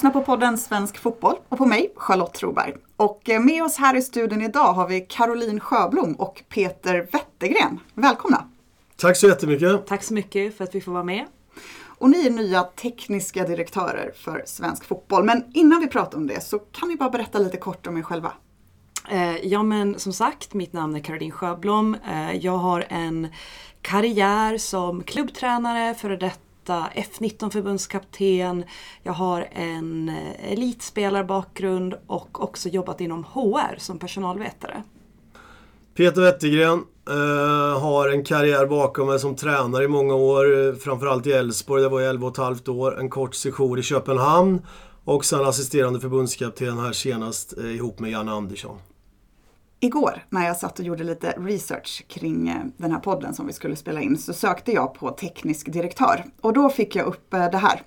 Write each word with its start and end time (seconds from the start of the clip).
Lyssnar 0.00 0.10
på 0.10 0.22
podden 0.22 0.58
Svensk 0.58 0.98
Fotboll 0.98 1.36
och 1.48 1.58
på 1.58 1.66
mig, 1.66 1.92
Charlotte 1.96 2.34
Troberg. 2.34 2.74
Och 2.96 3.30
eh, 3.30 3.40
med 3.40 3.64
oss 3.64 3.76
här 3.76 3.96
i 3.96 4.02
studion 4.02 4.42
idag 4.42 4.72
har 4.72 4.88
vi 4.88 5.00
Caroline 5.00 5.60
Sjöblom 5.60 6.14
och 6.14 6.42
Peter 6.48 7.08
Wettergren. 7.12 7.80
Välkomna! 7.94 8.48
Tack 8.96 9.16
så 9.16 9.28
jättemycket! 9.28 9.86
Tack 9.86 10.02
så 10.02 10.14
mycket 10.14 10.56
för 10.56 10.64
att 10.64 10.74
vi 10.74 10.80
får 10.80 10.92
vara 10.92 11.04
med. 11.04 11.26
Och 11.82 12.10
ni 12.10 12.26
är 12.26 12.30
nya 12.30 12.62
tekniska 12.62 13.44
direktörer 13.44 14.12
för 14.16 14.42
Svensk 14.46 14.84
Fotboll. 14.84 15.24
Men 15.24 15.44
innan 15.54 15.80
vi 15.80 15.86
pratar 15.86 16.18
om 16.18 16.26
det 16.26 16.40
så 16.40 16.58
kan 16.58 16.88
ni 16.88 16.96
bara 16.96 17.10
berätta 17.10 17.38
lite 17.38 17.56
kort 17.56 17.86
om 17.86 17.96
er 17.96 18.02
själva. 18.02 18.32
Eh, 19.10 19.36
ja 19.36 19.62
men 19.62 19.98
som 19.98 20.12
sagt, 20.12 20.54
mitt 20.54 20.72
namn 20.72 20.96
är 20.96 21.00
Caroline 21.00 21.32
Sjöblom. 21.32 21.96
Eh, 22.10 22.36
jag 22.36 22.56
har 22.56 22.86
en 22.88 23.28
karriär 23.82 24.58
som 24.58 25.02
klubbtränare, 25.02 25.94
före 25.94 26.16
detta 26.16 26.49
F19 26.68 27.50
förbundskapten. 27.50 28.64
Jag 29.02 29.12
har 29.12 29.48
en 29.52 30.08
eh, 30.08 30.52
elitspelarbakgrund 30.52 31.94
och 32.06 32.42
också 32.42 32.68
jobbat 32.68 33.00
inom 33.00 33.24
HR 33.24 33.78
som 33.78 33.98
personalvetare. 33.98 34.82
Peter 35.94 36.20
Wettergren 36.20 36.84
eh, 37.08 37.80
har 37.80 38.08
en 38.08 38.24
karriär 38.24 38.66
bakom 38.66 39.06
mig 39.06 39.20
som 39.20 39.36
tränare 39.36 39.84
i 39.84 39.88
många 39.88 40.14
år. 40.14 40.68
Eh, 40.68 40.74
framförallt 40.74 41.26
i 41.26 41.32
Elfsborg, 41.32 41.82
det 41.82 41.88
var 41.88 42.00
i 42.00 42.06
11 42.06 42.26
och 42.26 42.32
ett 42.32 42.38
halvt 42.38 42.68
år. 42.68 43.00
En 43.00 43.10
kort 43.10 43.34
session 43.34 43.78
i 43.78 43.82
Köpenhamn. 43.82 44.62
Och 45.04 45.24
sen 45.24 45.44
assisterande 45.44 46.00
förbundskapten 46.00 46.78
här 46.78 46.92
senast 46.92 47.58
eh, 47.58 47.74
ihop 47.74 47.98
med 47.98 48.10
Janne 48.10 48.32
Andersson. 48.32 48.78
Igår 49.82 50.24
när 50.28 50.46
jag 50.46 50.56
satt 50.56 50.78
och 50.78 50.84
gjorde 50.84 51.04
lite 51.04 51.30
research 51.30 52.04
kring 52.08 52.48
eh, 52.48 52.64
den 52.76 52.92
här 52.92 52.98
podden 52.98 53.34
som 53.34 53.46
vi 53.46 53.52
skulle 53.52 53.76
spela 53.76 54.00
in 54.00 54.18
så 54.18 54.32
sökte 54.32 54.72
jag 54.72 54.94
på 54.94 55.10
teknisk 55.10 55.72
direktör 55.72 56.24
och 56.40 56.52
då 56.52 56.70
fick 56.70 56.96
jag 56.96 57.06
upp 57.06 57.34
eh, 57.34 57.50
det 57.50 57.58
här. 57.58 57.82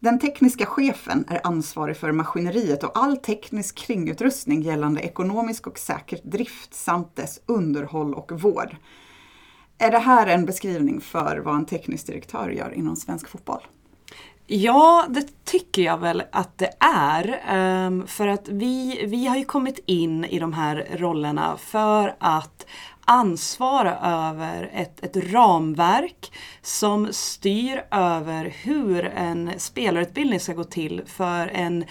Den 0.00 0.18
tekniska 0.18 0.66
chefen 0.66 1.24
är 1.28 1.40
ansvarig 1.44 1.96
för 1.96 2.12
maskineriet 2.12 2.84
och 2.84 2.98
all 2.98 3.16
teknisk 3.16 3.78
kringutrustning 3.78 4.62
gällande 4.62 5.00
ekonomisk 5.00 5.66
och 5.66 5.78
säker 5.78 6.18
drift 6.24 6.74
samt 6.74 7.16
dess 7.16 7.40
underhåll 7.46 8.14
och 8.14 8.32
vård. 8.40 8.76
Är 9.78 9.90
det 9.90 9.98
här 9.98 10.26
en 10.26 10.46
beskrivning 10.46 11.00
för 11.00 11.38
vad 11.38 11.56
en 11.56 11.66
teknisk 11.66 12.06
direktör 12.06 12.50
gör 12.50 12.74
inom 12.74 12.96
svensk 12.96 13.28
fotboll? 13.28 13.62
Ja, 14.46 15.06
det 15.08 15.44
tycker 15.44 15.82
jag 15.82 15.98
väl 15.98 16.22
att 16.32 16.58
det 16.58 16.70
är. 16.96 17.40
Ehm, 17.48 18.06
för 18.06 18.28
att 18.28 18.48
vi, 18.48 19.04
vi 19.06 19.26
har 19.26 19.36
ju 19.36 19.44
kommit 19.44 19.78
in 19.86 20.24
i 20.24 20.38
de 20.38 20.52
här 20.52 20.86
rollerna 20.96 21.56
för 21.56 22.16
att 22.18 22.66
ansvara 23.04 23.98
över 23.98 24.70
ett, 24.74 25.04
ett 25.04 25.32
ramverk 25.32 26.32
som 26.62 27.08
styr 27.12 27.84
över 27.90 28.54
hur 28.62 29.04
en 29.04 29.50
spelarutbildning 29.56 30.40
ska 30.40 30.52
gå 30.52 30.64
till 30.64 31.02
för 31.06 31.48
en 31.48 31.84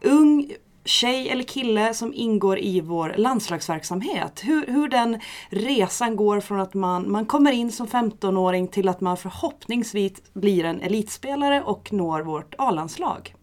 ung 0.00 0.52
tjej 0.84 1.28
eller 1.28 1.42
kille 1.42 1.94
som 1.94 2.14
ingår 2.14 2.58
i 2.58 2.80
vår 2.80 3.14
landslagsverksamhet. 3.16 4.40
Hur, 4.44 4.66
hur 4.66 4.88
den 4.88 5.20
resan 5.48 6.16
går 6.16 6.40
från 6.40 6.60
att 6.60 6.74
man, 6.74 7.10
man 7.10 7.26
kommer 7.26 7.52
in 7.52 7.72
som 7.72 7.86
15-åring 7.86 8.68
till 8.68 8.88
att 8.88 9.00
man 9.00 9.16
förhoppningsvis 9.16 10.12
blir 10.32 10.64
en 10.64 10.80
elitspelare 10.80 11.62
och 11.62 11.92
når 11.92 12.22
vårt 12.22 12.54
A-landslag. 12.58 13.34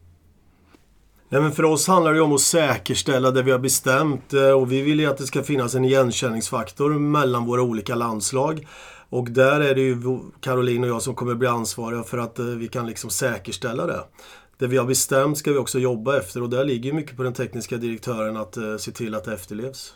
Nej, 1.29 1.41
men 1.41 1.51
för 1.51 1.63
oss 1.63 1.87
handlar 1.87 2.13
det 2.13 2.21
om 2.21 2.33
att 2.33 2.41
säkerställa 2.41 3.31
det 3.31 3.43
vi 3.43 3.51
har 3.51 3.59
bestämt 3.59 4.33
eh, 4.33 4.51
och 4.51 4.71
vi 4.71 4.81
vill 4.81 4.99
ju 4.99 5.05
att 5.05 5.17
det 5.17 5.25
ska 5.25 5.43
finnas 5.43 5.75
en 5.75 5.85
igenkänningsfaktor 5.85 6.89
mellan 6.89 7.45
våra 7.45 7.61
olika 7.61 7.95
landslag. 7.95 8.67
Och 9.09 9.31
där 9.31 9.61
är 9.61 9.75
det 9.75 9.81
ju 9.81 10.19
Caroline 10.41 10.83
och 10.83 10.89
jag 10.89 11.01
som 11.01 11.15
kommer 11.15 11.35
bli 11.35 11.47
ansvariga 11.47 12.03
för 12.03 12.17
att 12.17 12.39
eh, 12.39 12.45
vi 12.45 12.67
kan 12.67 12.87
liksom 12.87 13.09
säkerställa 13.09 13.85
det 13.85 14.03
det 14.61 14.67
vi 14.67 14.77
har 14.77 14.85
bestämt 14.85 15.37
ska 15.37 15.51
vi 15.51 15.57
också 15.57 15.79
jobba 15.79 16.17
efter 16.17 16.43
och 16.43 16.49
där 16.49 16.65
ligger 16.65 16.93
mycket 16.93 17.17
på 17.17 17.23
den 17.23 17.33
tekniska 17.33 17.77
direktören 17.77 18.37
att 18.37 18.57
eh, 18.57 18.77
se 18.77 18.91
till 18.91 19.15
att 19.15 19.23
det 19.23 19.33
efterlevs. 19.33 19.93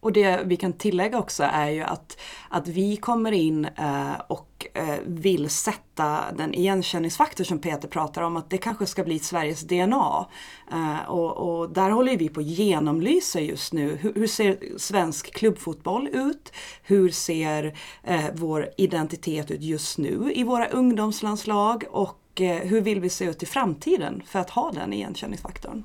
Och 0.00 0.12
det 0.12 0.42
vi 0.44 0.56
kan 0.56 0.72
tillägga 0.72 1.18
också 1.18 1.44
är 1.52 1.70
ju 1.70 1.82
att, 1.82 2.18
att 2.50 2.68
vi 2.68 2.96
kommer 2.96 3.32
in 3.32 3.64
eh, 3.64 4.20
och 4.28 4.66
eh, 4.74 4.94
vill 5.06 5.50
sätta 5.50 6.24
den 6.36 6.54
igenkänningsfaktor 6.54 7.44
som 7.44 7.58
Peter 7.58 7.88
pratar 7.88 8.22
om, 8.22 8.36
att 8.36 8.50
det 8.50 8.58
kanske 8.58 8.86
ska 8.86 9.04
bli 9.04 9.18
Sveriges 9.18 9.60
DNA. 9.60 10.26
Eh, 10.72 11.10
och, 11.10 11.36
och, 11.36 11.70
där 11.70 11.90
håller 11.90 12.16
vi 12.16 12.28
på 12.28 12.40
att 12.40 12.46
genomlysa 12.46 13.40
just 13.40 13.72
nu. 13.72 13.96
Hur, 13.96 14.14
hur 14.14 14.26
ser 14.26 14.78
svensk 14.78 15.34
klubbfotboll 15.34 16.08
ut? 16.12 16.52
Hur 16.82 17.10
ser 17.10 17.78
eh, 18.02 18.24
vår 18.34 18.68
identitet 18.76 19.50
ut 19.50 19.62
just 19.62 19.98
nu 19.98 20.32
i 20.34 20.44
våra 20.44 20.66
ungdomslandslag? 20.66 21.84
Och 21.90 22.22
Eh, 22.40 22.56
hur 22.56 22.80
vill 22.80 23.00
vi 23.00 23.10
se 23.10 23.24
ut 23.24 23.42
i 23.42 23.46
framtiden 23.46 24.22
för 24.26 24.38
att 24.38 24.50
ha 24.50 24.72
den 24.72 24.92
igenkänningsfaktorn? 24.92 25.84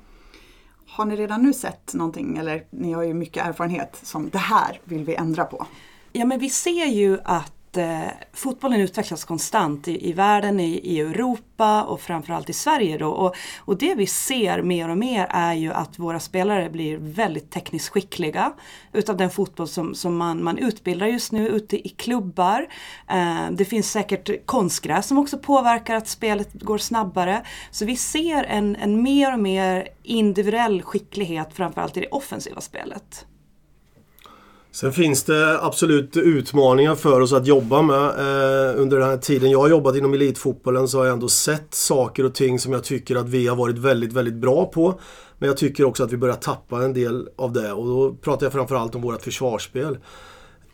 Har 0.86 1.04
ni 1.04 1.16
redan 1.16 1.42
nu 1.42 1.52
sett 1.52 1.94
någonting, 1.94 2.36
eller 2.36 2.64
ni 2.70 2.92
har 2.92 3.02
ju 3.02 3.14
mycket 3.14 3.46
erfarenhet, 3.46 4.00
som 4.02 4.30
det 4.30 4.38
här 4.38 4.80
vill 4.84 5.04
vi 5.04 5.14
ändra 5.14 5.44
på? 5.44 5.66
Ja 6.12 6.24
men 6.24 6.38
vi 6.38 6.50
ser 6.50 6.86
ju 6.86 7.18
att 7.24 7.52
eh, 7.76 8.08
fotbollen 8.32 8.80
utvecklas 8.80 9.24
konstant 9.24 9.88
i, 9.88 10.08
i 10.08 10.12
världen, 10.12 10.60
i, 10.60 10.80
i, 10.84 11.00
Europa 11.00 11.82
och 11.82 12.00
framförallt 12.00 12.50
i 12.50 12.52
Sverige. 12.52 12.98
Då. 12.98 13.08
Och, 13.08 13.34
och 13.58 13.78
det 13.78 13.94
vi 13.94 14.06
ser 14.06 14.62
mer 14.62 14.88
och 14.88 14.98
mer 14.98 15.26
är 15.30 15.54
ju 15.54 15.72
att 15.72 15.98
våra 15.98 16.20
spelare 16.20 16.70
blir 16.70 16.96
väldigt 16.96 17.50
tekniskt 17.50 17.88
skickliga 17.88 18.52
utav 18.92 19.16
den 19.16 19.30
fotboll 19.30 19.68
som, 19.68 19.94
som 19.94 20.16
man, 20.16 20.44
man 20.44 20.58
utbildar 20.58 21.06
just 21.06 21.32
nu 21.32 21.48
ute 21.48 21.88
i 21.88 21.88
klubbar. 21.88 22.68
Eh, 23.08 23.50
det 23.50 23.64
finns 23.64 23.90
säkert 23.90 24.46
konstgräs 24.46 25.06
som 25.06 25.18
också 25.18 25.38
påverkar 25.38 25.94
att 25.94 26.08
spelet 26.08 26.52
går 26.52 26.78
snabbare. 26.78 27.42
Så 27.70 27.84
vi 27.84 27.96
ser 27.96 28.44
en, 28.44 28.76
en 28.76 29.02
mer 29.02 29.32
och 29.32 29.40
mer 29.40 29.88
individuell 30.02 30.82
skicklighet 30.82 31.48
framförallt 31.52 31.96
i 31.96 32.00
det 32.00 32.08
offensiva 32.08 32.60
spelet. 32.60 33.26
Sen 34.74 34.92
finns 34.92 35.22
det 35.22 35.62
absolut 35.62 36.16
utmaningar 36.16 36.94
för 36.94 37.20
oss 37.20 37.32
att 37.32 37.46
jobba 37.46 37.82
med. 37.82 38.04
Eh, 38.04 38.80
under 38.80 38.98
den 38.98 39.08
här 39.08 39.16
tiden 39.16 39.50
jag 39.50 39.58
har 39.58 39.68
jobbat 39.68 39.96
inom 39.96 40.14
elitfotbollen 40.14 40.88
så 40.88 40.98
har 40.98 41.04
jag 41.04 41.12
ändå 41.12 41.28
sett 41.28 41.74
saker 41.74 42.24
och 42.24 42.34
ting 42.34 42.58
som 42.58 42.72
jag 42.72 42.84
tycker 42.84 43.16
att 43.16 43.28
vi 43.28 43.46
har 43.46 43.56
varit 43.56 43.78
väldigt, 43.78 44.12
väldigt 44.12 44.34
bra 44.34 44.66
på. 44.66 45.00
Men 45.38 45.46
jag 45.46 45.56
tycker 45.56 45.84
också 45.84 46.04
att 46.04 46.12
vi 46.12 46.16
börjar 46.16 46.34
tappa 46.34 46.84
en 46.84 46.92
del 46.92 47.28
av 47.36 47.52
det 47.52 47.72
och 47.72 47.86
då 47.86 48.14
pratar 48.14 48.46
jag 48.46 48.52
framförallt 48.52 48.94
om 48.94 49.02
vårt 49.02 49.22
försvarsspel. 49.22 49.98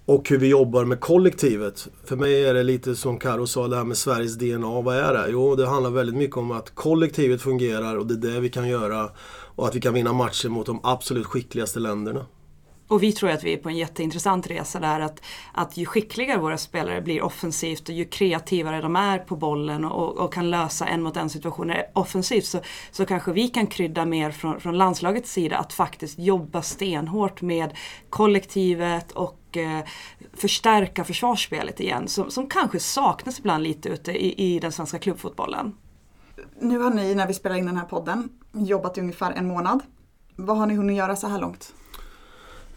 Och 0.05 0.29
hur 0.29 0.39
vi 0.39 0.49
jobbar 0.49 0.85
med 0.85 1.01
kollektivet. 1.01 1.89
För 2.05 2.17
mig 2.17 2.45
är 2.45 2.55
det 2.55 2.63
lite 2.63 2.97
som 2.97 3.19
Karo 3.19 3.47
sa, 3.47 3.69
det 3.69 3.77
här 3.77 3.85
med 3.85 3.97
Sveriges 3.97 4.39
DNA. 4.39 4.81
Vad 4.81 4.97
är 4.97 5.13
det? 5.13 5.27
Jo, 5.31 5.55
det 5.55 5.67
handlar 5.67 5.91
väldigt 5.91 6.17
mycket 6.17 6.37
om 6.37 6.51
att 6.51 6.75
kollektivet 6.75 7.43
fungerar 7.43 7.97
och 7.97 8.07
det 8.07 8.29
är 8.29 8.33
det 8.33 8.41
vi 8.41 8.49
kan 8.49 8.69
göra. 8.69 9.11
Och 9.55 9.69
att 9.69 9.75
vi 9.75 9.81
kan 9.81 9.95
vinna 9.95 10.13
matcher 10.13 10.49
mot 10.49 10.67
de 10.67 10.81
absolut 10.83 11.27
skickligaste 11.27 11.81
länderna. 11.81 12.27
Och 12.89 13.03
vi 13.03 13.13
tror 13.13 13.31
att 13.31 13.45
vi 13.45 13.53
är 13.53 13.57
på 13.57 13.69
en 13.69 13.77
jätteintressant 13.77 14.47
resa 14.47 14.81
där 14.81 15.01
att, 15.01 15.23
att 15.53 15.77
ju 15.77 15.87
skickligare 15.87 16.39
våra 16.39 16.59
spelare 16.59 17.01
blir 17.01 17.23
offensivt 17.23 17.89
och 17.89 17.95
ju 17.95 18.05
kreativare 18.05 18.81
de 18.81 18.97
är 18.97 19.19
på 19.19 19.37
bollen 19.37 19.85
och, 19.85 20.17
och 20.17 20.33
kan 20.33 20.51
lösa 20.51 20.87
en 20.87 21.03
mot 21.03 21.17
en 21.17 21.31
situationer 21.31 21.87
offensivt 21.93 22.45
så, 22.45 22.61
så 22.91 23.07
kanske 23.07 23.33
vi 23.33 23.49
kan 23.49 23.67
krydda 23.67 24.05
mer 24.05 24.31
från, 24.31 24.61
från 24.61 24.79
landslagets 24.79 25.33
sida 25.33 25.59
att 25.59 25.73
faktiskt 25.73 26.19
jobba 26.19 26.63
stenhårt 26.63 27.43
med 27.43 27.77
kollektivet 28.11 29.13
och 29.13 29.39
och 29.49 29.59
förstärka 30.33 31.05
försvarsspelet 31.05 31.81
igen 31.81 32.09
som, 32.09 32.31
som 32.31 32.47
kanske 32.47 32.81
saknas 32.81 33.39
ibland 33.39 33.63
lite 33.63 33.89
ute 33.89 34.13
i, 34.13 34.55
i 34.55 34.59
den 34.59 34.73
svenska 34.73 34.99
klubbfotbollen. 34.99 35.75
Nu 36.61 36.79
har 36.79 36.91
ni 36.91 37.15
när 37.15 37.27
vi 37.27 37.35
spelar 37.35 37.57
in 37.57 37.67
den 37.67 37.77
här 37.77 37.85
podden 37.85 38.29
jobbat 38.53 38.99
i 38.99 39.01
ungefär 39.01 39.33
en 39.33 39.47
månad. 39.47 39.81
Vad 40.37 40.57
har 40.57 40.67
ni 40.67 40.75
hunnit 40.75 40.97
göra 40.97 41.17
så 41.17 41.27
här 41.27 41.41
långt? 41.41 41.75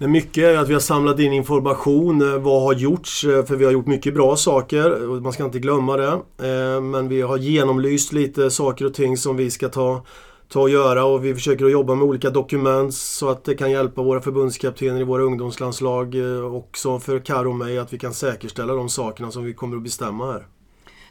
Men 0.01 0.11
mycket 0.11 0.43
är 0.43 0.57
att 0.57 0.69
vi 0.69 0.73
har 0.73 0.79
samlat 0.79 1.19
in 1.19 1.33
information. 1.33 2.21
Eh, 2.21 2.39
vad 2.39 2.61
har 2.63 2.73
gjorts? 2.73 3.23
Eh, 3.23 3.45
för 3.45 3.55
vi 3.55 3.65
har 3.65 3.71
gjort 3.71 3.87
mycket 3.87 4.13
bra 4.13 4.35
saker. 4.35 5.19
Man 5.21 5.33
ska 5.33 5.45
inte 5.45 5.59
glömma 5.59 5.97
det. 5.97 6.11
Eh, 6.11 6.81
men 6.81 7.07
vi 7.07 7.21
har 7.21 7.37
genomlyst 7.37 8.13
lite 8.13 8.51
saker 8.51 8.85
och 8.85 8.93
ting 8.93 9.17
som 9.17 9.37
vi 9.37 9.51
ska 9.51 9.69
ta, 9.69 10.05
ta 10.49 10.61
och 10.61 10.69
göra. 10.69 11.05
Och 11.05 11.25
vi 11.25 11.33
försöker 11.33 11.65
att 11.65 11.71
jobba 11.71 11.95
med 11.95 12.07
olika 12.07 12.29
dokument 12.29 12.93
så 12.93 13.29
att 13.29 13.43
det 13.43 13.55
kan 13.55 13.71
hjälpa 13.71 14.01
våra 14.01 14.21
förbundskaptener 14.21 15.01
i 15.01 15.03
våra 15.03 15.23
ungdomslandslag. 15.23 16.15
Också 16.53 16.99
för 16.99 17.19
Karo 17.19 17.49
och 17.49 17.55
mig 17.55 17.77
att 17.77 17.93
vi 17.93 17.97
kan 17.97 18.13
säkerställa 18.13 18.73
de 18.73 18.89
sakerna 18.89 19.31
som 19.31 19.43
vi 19.43 19.53
kommer 19.53 19.77
att 19.77 19.83
bestämma 19.83 20.31
här. 20.31 20.45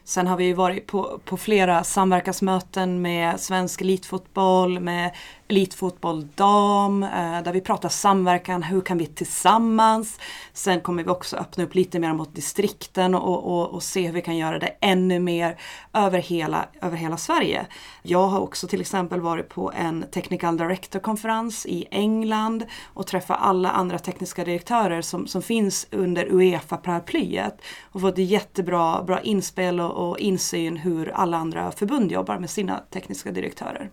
Sen 0.05 0.27
har 0.27 0.37
vi 0.37 0.53
varit 0.53 0.87
på, 0.87 1.21
på 1.25 1.37
flera 1.37 1.85
samverkansmöten 1.85 3.03
med 3.03 3.41
svensk 3.41 3.81
elitfotboll, 3.81 4.81
med 4.81 5.11
elitfotboll 5.51 6.29
dam, 6.35 7.03
eh, 7.03 7.43
där 7.43 7.53
vi 7.53 7.61
pratar 7.61 7.89
samverkan, 7.89 8.63
hur 8.63 8.81
kan 8.81 8.99
vi 8.99 9.07
tillsammans? 9.07 10.19
Sen 10.53 10.81
kommer 10.81 11.05
vi 11.05 11.11
också 11.11 11.37
öppna 11.37 11.65
upp 11.65 11.75
lite 11.75 11.99
mer 11.99 12.13
mot 12.13 12.35
distrikten 12.35 13.15
och, 13.15 13.45
och, 13.45 13.75
och, 13.75 13.83
se 13.83 14.07
hur 14.07 14.13
vi 14.13 14.23
kan 14.23 14.37
göra 14.37 14.59
det 14.59 14.77
ännu 14.81 15.19
mer 15.19 15.59
över 15.93 16.19
hela, 16.19 16.69
över 16.83 16.97
hela 16.97 17.17
Sverige. 17.17 17.67
Jag 18.03 18.27
har 18.27 18.41
också 18.41 18.67
till 18.69 18.81
exempel 18.81 19.21
varit 19.21 19.49
på 19.49 19.73
en 19.77 20.05
Technical 20.11 20.57
Director-konferens 20.57 21.67
i 21.67 21.87
England 21.91 22.67
och 22.95 23.07
träffat 23.07 23.39
alla 23.41 23.71
andra 23.71 23.99
tekniska 23.99 24.45
direktörer 24.45 25.03
som, 25.03 25.27
som 25.27 25.43
finns 25.43 25.87
under 25.91 26.27
Uefa-paraplyet 26.31 27.61
och 27.93 28.01
fått 28.01 28.19
jättebra 28.19 29.03
bra 29.03 29.21
inspel 29.21 29.81
och, 29.81 30.11
och 30.11 30.19
insyn 30.19 30.77
hur 30.77 31.11
alla 31.11 31.37
andra 31.37 31.73
förbund 31.73 32.13
jobbar 32.13 32.39
med 32.39 32.51
sina 32.51 32.79
tekniska 32.91 33.31
direktörer. 33.31 33.91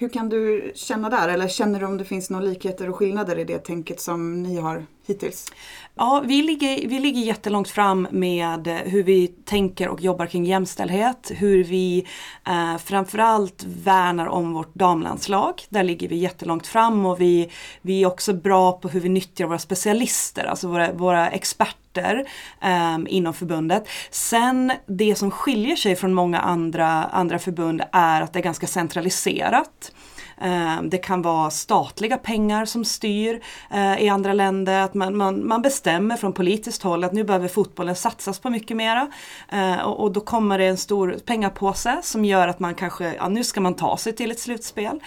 Hur 0.00 0.08
kan 0.08 0.28
du 0.28 0.72
känna 0.74 1.10
där? 1.10 1.28
Eller 1.28 1.48
känner 1.48 1.80
du 1.80 1.86
om 1.86 1.98
det 1.98 2.04
finns 2.04 2.30
några 2.30 2.44
likheter 2.44 2.90
och 2.90 2.96
skillnader 2.96 3.38
i 3.38 3.44
det 3.44 3.58
tänket 3.58 4.00
som 4.00 4.42
ni 4.42 4.56
har 4.56 4.86
hittills? 5.06 5.52
Ja, 5.94 6.22
vi 6.26 6.42
ligger, 6.42 6.88
vi 6.88 6.98
ligger 6.98 7.20
jättelångt 7.20 7.68
fram 7.68 8.08
med 8.10 8.66
eh, 8.66 8.74
hur 8.74 9.02
vi 9.02 9.26
tänker 9.26 9.88
och 9.88 10.00
jobbar 10.00 10.26
kring 10.26 10.44
jämställdhet. 10.44 11.30
Hur 11.34 11.64
vi 11.64 12.06
eh, 12.46 12.76
framförallt 12.78 13.64
värnar 13.64 14.26
om 14.26 14.52
vårt 14.52 14.74
damlandslag. 14.74 15.62
Där 15.68 15.82
ligger 15.82 16.08
vi 16.08 16.16
jättelångt 16.16 16.66
fram 16.66 17.06
och 17.06 17.20
vi, 17.20 17.50
vi 17.82 18.02
är 18.02 18.06
också 18.06 18.32
bra 18.32 18.72
på 18.72 18.88
hur 18.88 19.00
vi 19.00 19.08
nyttjar 19.08 19.46
våra 19.46 19.58
specialister, 19.58 20.44
alltså 20.44 20.68
våra, 20.68 20.92
våra 20.92 21.30
experter 21.30 21.79
eh, 21.98 22.98
inom 23.08 23.34
förbundet. 23.34 23.88
Sen 24.10 24.72
det 24.86 25.14
som 25.14 25.30
skiljer 25.30 25.76
sig 25.76 25.96
från 25.96 26.14
många 26.14 26.38
andra, 26.40 26.86
andra 27.04 27.38
förbund 27.38 27.82
är 27.92 28.20
att 28.20 28.32
det 28.32 28.38
är 28.38 28.42
ganska 28.42 28.66
centraliserat. 28.66 29.92
Eh, 30.40 30.82
det 30.82 30.98
kan 30.98 31.22
vara 31.22 31.50
statliga 31.50 32.18
pengar 32.18 32.64
som 32.64 32.84
styr 32.84 33.40
eh, 33.70 34.02
i 34.02 34.08
andra 34.08 34.32
länder. 34.32 34.80
Att 34.80 34.94
man, 34.94 35.16
man, 35.16 35.46
man 35.46 35.62
bestämmer 35.62 36.16
från 36.16 36.32
politiskt 36.32 36.82
håll 36.82 37.04
att 37.04 37.12
nu 37.12 37.24
behöver 37.24 37.48
fotbollen 37.48 37.96
satsas 37.96 38.38
på 38.38 38.50
mycket 38.50 38.76
mera. 38.76 39.10
Eh, 39.48 39.80
och, 39.80 40.00
och, 40.00 40.12
då 40.12 40.20
kommer 40.20 40.58
det 40.58 40.66
en 40.66 40.76
stor 40.76 41.16
pengapåse 41.24 42.00
som 42.02 42.24
gör 42.24 42.48
att 42.48 42.60
man 42.60 42.74
kanske, 42.74 43.14
ja 43.14 43.28
nu 43.28 43.44
ska 43.44 43.60
man 43.60 43.74
ta 43.74 43.96
sig 43.96 44.12
till 44.12 44.30
ett 44.30 44.40
slutspel. 44.40 45.00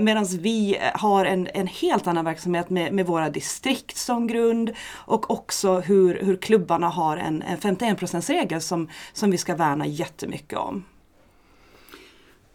Medan 0.00 0.24
vi 0.24 0.78
har 0.94 1.24
en, 1.24 1.48
en 1.54 1.66
helt 1.66 2.06
annan 2.06 2.24
verksamhet 2.24 2.70
med, 2.70 2.92
med 2.92 3.06
våra 3.06 3.30
distrikt 3.30 3.96
som 3.96 4.26
grund 4.26 4.72
och 4.92 5.30
också 5.30 5.80
hur, 5.80 6.18
hur 6.22 6.36
klubbarna 6.36 6.88
har 6.88 7.16
en, 7.16 7.42
en 7.42 7.58
51 7.58 8.30
regel 8.30 8.60
som, 8.60 8.88
som 9.12 9.30
vi 9.30 9.38
ska 9.38 9.54
värna 9.54 9.86
jättemycket 9.86 10.58
om. 10.58 10.84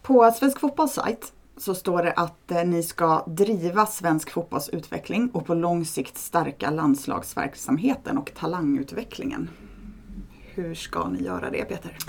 På 0.01 0.31
Svensk 0.31 0.59
Fotbolls 0.59 0.93
sajt 0.93 1.33
så 1.61 1.75
står 1.75 2.03
det 2.03 2.11
att 2.11 2.51
eh, 2.51 2.63
ni 2.63 2.83
ska 2.83 3.25
driva 3.27 3.85
svensk 3.85 4.31
fotbollsutveckling 4.31 5.29
och 5.33 5.45
på 5.45 5.53
lång 5.53 5.85
sikt 5.85 6.17
stärka 6.17 6.69
landslagsverksamheten 6.69 8.17
och 8.17 8.31
talangutvecklingen. 8.39 9.49
Hur 10.53 10.75
ska 10.75 11.07
ni 11.07 11.23
göra 11.23 11.49
det 11.49 11.63
Peter? 11.63 11.97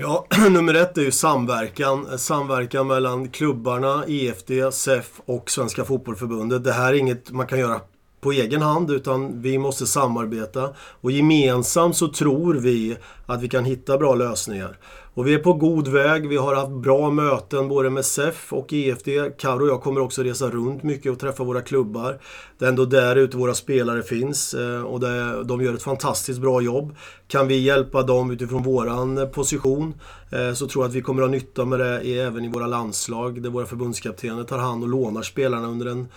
Ja, 0.00 0.26
nummer 0.50 0.74
ett 0.74 0.98
är 0.98 1.02
ju 1.02 1.10
samverkan. 1.10 2.18
Samverkan 2.18 2.86
mellan 2.86 3.28
klubbarna, 3.28 4.04
EFD, 4.06 4.50
SEF 4.72 5.20
och 5.24 5.50
Svenska 5.50 5.84
Fotbollförbundet. 5.84 6.64
Det 6.64 6.72
här 6.72 6.92
är 6.92 6.96
inget 6.96 7.30
man 7.30 7.46
kan 7.46 7.58
göra 7.58 7.80
på 8.20 8.32
egen 8.32 8.62
hand 8.62 8.90
utan 8.90 9.42
vi 9.42 9.58
måste 9.58 9.86
samarbeta. 9.86 10.70
Och 10.78 11.10
gemensamt 11.10 11.96
så 11.96 12.08
tror 12.08 12.54
vi 12.54 12.96
att 13.26 13.42
vi 13.42 13.48
kan 13.48 13.64
hitta 13.64 13.98
bra 13.98 14.14
lösningar. 14.14 14.78
Och 15.18 15.26
vi 15.26 15.34
är 15.34 15.38
på 15.38 15.52
god 15.52 15.88
väg. 15.88 16.28
Vi 16.28 16.36
har 16.36 16.54
haft 16.54 16.70
bra 16.70 17.10
möten 17.10 17.68
både 17.68 17.90
med 17.90 18.04
SEF 18.04 18.52
och 18.52 18.72
EFD. 18.72 19.08
Karo 19.38 19.62
och 19.62 19.68
jag 19.68 19.82
kommer 19.82 20.00
också 20.00 20.22
resa 20.22 20.50
runt 20.50 20.82
mycket 20.82 21.12
och 21.12 21.18
träffa 21.18 21.44
våra 21.44 21.60
klubbar. 21.60 22.20
Det 22.58 22.64
är 22.64 22.68
ändå 22.68 22.84
där 22.84 23.16
ute 23.16 23.36
våra 23.36 23.54
spelare 23.54 24.02
finns 24.02 24.54
eh, 24.54 24.82
och 24.82 25.00
de 25.46 25.62
gör 25.62 25.74
ett 25.74 25.82
fantastiskt 25.82 26.40
bra 26.40 26.60
jobb. 26.60 26.96
Kan 27.28 27.48
vi 27.48 27.58
hjälpa 27.58 28.02
dem 28.02 28.30
utifrån 28.30 28.62
våran 28.62 29.28
position 29.32 29.94
eh, 30.32 30.54
så 30.54 30.68
tror 30.68 30.84
jag 30.84 30.88
att 30.88 30.94
vi 30.94 31.02
kommer 31.02 31.22
att 31.22 31.28
ha 31.28 31.32
nytta 31.32 31.64
med 31.64 31.80
det 31.80 32.00
även 32.00 32.44
i 32.44 32.48
våra 32.48 32.66
landslag 32.66 33.42
där 33.42 33.50
våra 33.50 33.66
förbundskaptener 33.66 34.44
tar 34.44 34.58
hand 34.58 34.82
och 34.82 34.88
lånar 34.88 35.22
spelarna 35.22 35.68
under 35.68 35.86
en 35.86 36.08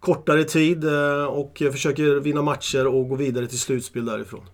kortare 0.00 0.44
tid 0.44 0.84
eh, 0.84 1.24
och 1.24 1.62
försöker 1.72 2.20
vinna 2.20 2.42
matcher 2.42 2.86
och 2.86 3.08
gå 3.08 3.14
vidare 3.14 3.46
till 3.46 3.60
slutspel 3.60 4.04
därifrån. 4.04 4.44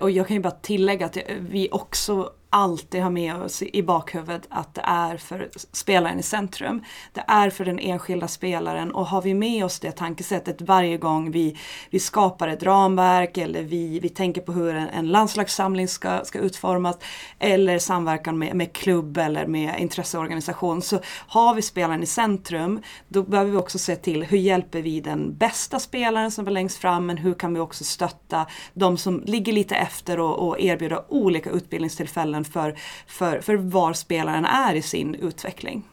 Och 0.00 0.10
jag 0.10 0.26
kan 0.26 0.36
ju 0.36 0.42
bara 0.42 0.50
tillägga 0.50 1.06
att 1.06 1.16
vi 1.50 1.68
också 1.70 2.30
alltid 2.50 3.02
ha 3.02 3.10
med 3.10 3.36
oss 3.36 3.62
i 3.62 3.82
bakhuvudet 3.82 4.46
att 4.48 4.74
det 4.74 4.82
är 4.84 5.16
för 5.16 5.50
spelaren 5.72 6.18
i 6.18 6.22
centrum. 6.22 6.84
Det 7.12 7.24
är 7.26 7.50
för 7.50 7.64
den 7.64 7.78
enskilda 7.78 8.28
spelaren 8.28 8.90
och 8.90 9.06
har 9.06 9.22
vi 9.22 9.34
med 9.34 9.64
oss 9.64 9.80
det 9.80 9.92
tankesättet 9.92 10.60
varje 10.60 10.96
gång 10.96 11.30
vi, 11.30 11.56
vi 11.90 12.00
skapar 12.00 12.48
ett 12.48 12.62
ramverk 12.62 13.38
eller 13.38 13.62
vi, 13.62 14.00
vi 14.00 14.08
tänker 14.08 14.40
på 14.40 14.52
hur 14.52 14.74
en, 14.74 14.88
en 14.88 15.08
landslagssamling 15.08 15.88
ska, 15.88 16.24
ska 16.24 16.38
utformas 16.38 16.98
eller 17.38 17.78
samverkan 17.78 18.38
med, 18.38 18.54
med 18.54 18.72
klubb 18.72 19.18
eller 19.18 19.46
med 19.46 19.74
intresseorganisation 19.78 20.82
så 20.82 21.00
har 21.06 21.54
vi 21.54 21.62
spelaren 21.62 22.02
i 22.02 22.06
centrum 22.06 22.82
då 23.08 23.22
behöver 23.22 23.50
vi 23.50 23.56
också 23.56 23.78
se 23.78 23.96
till 23.96 24.24
hur 24.24 24.38
hjälper 24.38 24.82
vi 24.82 25.00
den 25.00 25.36
bästa 25.36 25.78
spelaren 25.78 26.30
som 26.30 26.46
är 26.46 26.50
längst 26.50 26.78
fram 26.78 27.06
men 27.06 27.16
hur 27.16 27.34
kan 27.34 27.54
vi 27.54 27.60
också 27.60 27.84
stötta 27.84 28.46
de 28.74 28.98
som 28.98 29.22
ligger 29.26 29.52
lite 29.52 29.76
efter 29.76 30.20
och, 30.20 30.48
och 30.48 30.60
erbjuda 30.60 31.04
olika 31.08 31.50
utbildningstillfällen 31.50 32.37
skillnaden 32.38 32.44
för, 32.44 32.74
för, 33.06 33.40
för 33.40 33.56
var 33.56 33.92
spelaren 33.92 34.44
är 34.44 34.74
i 34.74 34.82
sin 34.82 35.14
utveckling. 35.14 35.84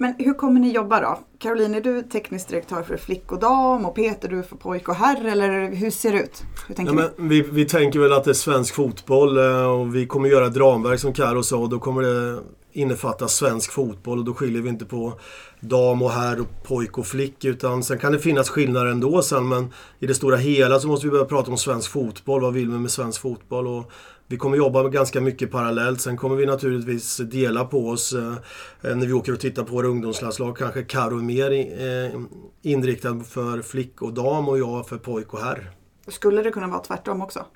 Men 0.00 0.14
hur 0.18 0.34
kommer 0.34 0.60
ni 0.60 0.72
jobba 0.72 1.00
då? 1.00 1.18
Caroline, 1.38 1.74
är 1.74 1.80
du 1.80 2.02
teknisk 2.02 2.48
direktör 2.48 2.82
för 2.82 2.96
flick 2.96 3.32
och 3.32 3.38
dam 3.38 3.84
och 3.84 3.94
Peter 3.94 4.28
du 4.28 4.42
för 4.42 4.56
pojk 4.56 4.88
och 4.88 4.94
herr 4.94 5.24
eller 5.24 5.74
hur 5.74 5.90
ser 5.90 6.12
det 6.12 6.22
ut? 6.22 6.42
Hur 6.68 6.74
tänker 6.74 6.94
ja, 6.94 7.10
men 7.16 7.28
vi, 7.28 7.42
vi 7.42 7.64
tänker 7.64 8.00
väl 8.00 8.12
att 8.12 8.24
det 8.24 8.30
är 8.30 8.34
svensk 8.34 8.74
fotboll 8.74 9.38
eh, 9.38 9.64
och 9.64 9.94
vi 9.94 10.06
kommer 10.06 10.28
göra 10.28 10.46
ett 10.46 10.56
ramverk 10.56 11.00
som 11.00 11.12
Caro 11.12 11.42
sa 11.42 11.56
och 11.56 11.68
då 11.68 11.78
kommer 11.78 12.02
det 12.02 12.42
innefatta 12.72 13.28
svensk 13.28 13.72
fotboll 13.72 14.18
och 14.18 14.24
då 14.24 14.34
skiljer 14.34 14.62
vi 14.62 14.68
inte 14.68 14.84
på 14.84 15.12
dam 15.60 16.02
och 16.02 16.10
herr 16.10 16.40
och 16.40 16.46
pojk 16.64 16.98
och 16.98 17.06
flick 17.06 17.44
utan 17.44 17.82
sen 17.82 17.98
kan 17.98 18.12
det 18.12 18.18
finnas 18.18 18.48
skillnader 18.48 18.86
ändå 18.86 19.22
sen 19.22 19.48
men 19.48 19.72
i 19.98 20.06
det 20.06 20.14
stora 20.14 20.36
hela 20.36 20.80
så 20.80 20.88
måste 20.88 21.06
vi 21.06 21.10
börja 21.10 21.24
prata 21.24 21.50
om 21.50 21.58
svensk 21.58 21.90
fotboll. 21.90 22.40
Vad 22.40 22.54
vill 22.54 22.70
vi 22.70 22.78
med 22.78 22.90
svensk 22.90 23.20
fotboll? 23.20 23.66
Och 23.66 23.90
vi 24.28 24.36
kommer 24.36 24.56
jobba 24.56 24.88
ganska 24.88 25.20
mycket 25.20 25.50
parallellt. 25.50 26.00
Sen 26.00 26.16
kommer 26.16 26.36
vi 26.36 26.46
naturligtvis 26.46 27.16
dela 27.16 27.64
på 27.64 27.88
oss 27.88 28.12
eh, 28.12 28.34
när 28.82 29.06
vi 29.06 29.12
åker 29.12 29.32
och 29.32 29.40
tittar 29.40 29.64
på 29.64 29.72
våra 29.72 29.86
ungdomslandslag. 29.86 30.56
Kanske 30.56 30.82
Karo 30.82 31.18
är 31.18 31.22
mer 31.22 31.50
eh, 31.52 32.20
inriktad 32.62 33.20
för 33.20 33.62
flick 33.62 34.02
och 34.02 34.12
dam 34.12 34.48
och 34.48 34.58
jag 34.58 34.88
för 34.88 34.98
pojk 34.98 35.34
och 35.34 35.40
herr. 35.40 35.70
Skulle 36.08 36.42
det 36.42 36.50
kunna 36.50 36.68
vara 36.68 36.80
tvärtom 36.80 37.22
också? 37.22 37.46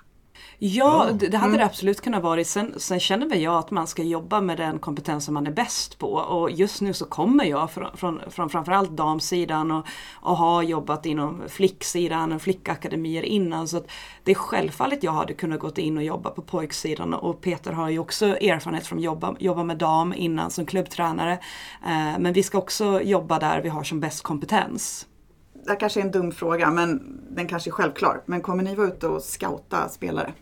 Ja, 0.58 1.08
det, 1.12 1.28
det 1.28 1.36
hade 1.36 1.48
mm. 1.48 1.58
det 1.58 1.64
absolut 1.64 2.00
kunnat 2.00 2.22
vara. 2.22 2.44
Sen, 2.44 2.74
sen 2.76 3.00
känner 3.00 3.28
väl 3.28 3.40
jag 3.40 3.54
att 3.54 3.70
man 3.70 3.86
ska 3.86 4.02
jobba 4.02 4.40
med 4.40 4.58
den 4.58 4.78
kompetens 4.78 5.24
som 5.24 5.34
man 5.34 5.46
är 5.46 5.50
bäst 5.50 5.98
på. 5.98 6.12
Och 6.12 6.50
just 6.50 6.80
nu 6.80 6.92
så 6.92 7.04
kommer 7.04 7.44
jag 7.44 7.70
från, 7.70 7.96
från, 7.96 8.20
från 8.30 8.50
framförallt 8.50 8.90
damsidan 8.90 9.70
och, 9.70 9.86
och 10.12 10.36
har 10.36 10.62
jobbat 10.62 11.06
inom 11.06 11.42
flicksidan 11.48 12.32
och 12.32 12.42
flickakademier 12.42 13.22
innan. 13.22 13.68
Så 13.68 13.82
det 14.24 14.30
är 14.30 14.34
självfallet 14.34 15.02
jag 15.02 15.12
hade 15.12 15.34
kunnat 15.34 15.60
gått 15.60 15.78
in 15.78 15.96
och 15.96 16.04
jobba 16.04 16.30
på 16.30 16.42
pojksidan. 16.42 17.14
Och 17.14 17.40
Peter 17.40 17.72
har 17.72 17.88
ju 17.88 17.98
också 17.98 18.26
erfarenhet 18.26 18.86
från 18.86 18.98
att 18.98 19.04
jobba, 19.04 19.36
jobba 19.38 19.64
med 19.64 19.78
dam 19.78 20.14
innan 20.14 20.50
som 20.50 20.66
klubbtränare. 20.66 21.32
Eh, 21.84 22.18
men 22.18 22.32
vi 22.32 22.42
ska 22.42 22.58
också 22.58 23.00
jobba 23.02 23.38
där 23.38 23.62
vi 23.62 23.68
har 23.68 23.84
som 23.84 24.00
bäst 24.00 24.22
kompetens 24.22 25.06
det 25.66 25.76
kanske 25.76 26.00
är 26.00 26.04
en 26.04 26.10
dum 26.10 26.32
fråga, 26.32 26.70
men 26.70 27.18
den 27.30 27.46
kanske 27.46 27.70
är 27.70 27.72
självklar. 27.72 28.22
Men 28.26 28.40
kommer 28.40 28.62
ni 28.62 28.74
vara 28.74 28.88
ute 28.88 29.06
och 29.06 29.22
scouta 29.22 29.88
spelare? 29.88 30.32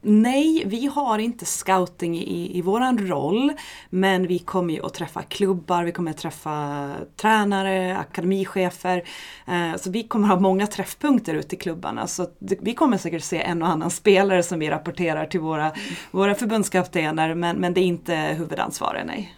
Nej, 0.00 0.62
vi 0.66 0.86
har 0.86 1.18
inte 1.18 1.44
scouting 1.44 2.18
i, 2.18 2.58
i 2.58 2.62
våran 2.62 2.98
roll. 2.98 3.52
Men 3.90 4.26
vi 4.26 4.38
kommer 4.38 4.74
ju 4.74 4.86
att 4.86 4.94
träffa 4.94 5.22
klubbar, 5.22 5.84
vi 5.84 5.92
kommer 5.92 6.10
att 6.10 6.16
träffa 6.16 6.90
tränare, 7.16 7.96
akademichefer. 7.96 9.04
Eh, 9.46 9.76
så 9.76 9.90
vi 9.90 10.02
kommer 10.02 10.28
ha 10.28 10.40
många 10.40 10.66
träffpunkter 10.66 11.34
ute 11.34 11.56
i 11.56 11.58
klubbarna. 11.58 12.06
Så 12.06 12.26
vi 12.38 12.74
kommer 12.74 12.98
säkert 12.98 13.22
se 13.22 13.42
en 13.42 13.62
och 13.62 13.68
annan 13.68 13.90
spelare 13.90 14.42
som 14.42 14.58
vi 14.58 14.70
rapporterar 14.70 15.26
till 15.26 15.40
våra, 15.40 15.72
våra 16.10 16.34
förbundskaptener. 16.34 17.34
Men, 17.34 17.56
men 17.56 17.74
det 17.74 17.80
är 17.80 17.86
inte 17.86 18.14
huvudansvaret, 18.14 19.06
nej. 19.06 19.34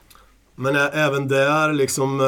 Men 0.61 0.77
även 0.77 1.29
där, 1.29 1.73
liksom, 1.73 2.19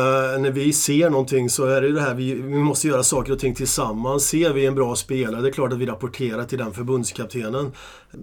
när 0.40 0.50
vi 0.50 0.72
ser 0.72 1.10
någonting 1.10 1.50
så 1.50 1.64
är 1.64 1.80
det 1.80 1.86
ju 1.86 1.92
det 1.92 2.00
här, 2.00 2.14
vi, 2.14 2.34
vi 2.34 2.58
måste 2.58 2.88
göra 2.88 3.02
saker 3.02 3.32
och 3.32 3.38
ting 3.38 3.54
tillsammans. 3.54 4.24
Ser 4.24 4.52
vi 4.52 4.66
en 4.66 4.74
bra 4.74 4.96
spelare, 4.96 5.42
det 5.42 5.48
är 5.48 5.52
klart 5.52 5.72
att 5.72 5.78
vi 5.78 5.86
rapporterar 5.86 6.44
till 6.44 6.58
den 6.58 6.72
förbundskaptenen. 6.72 7.72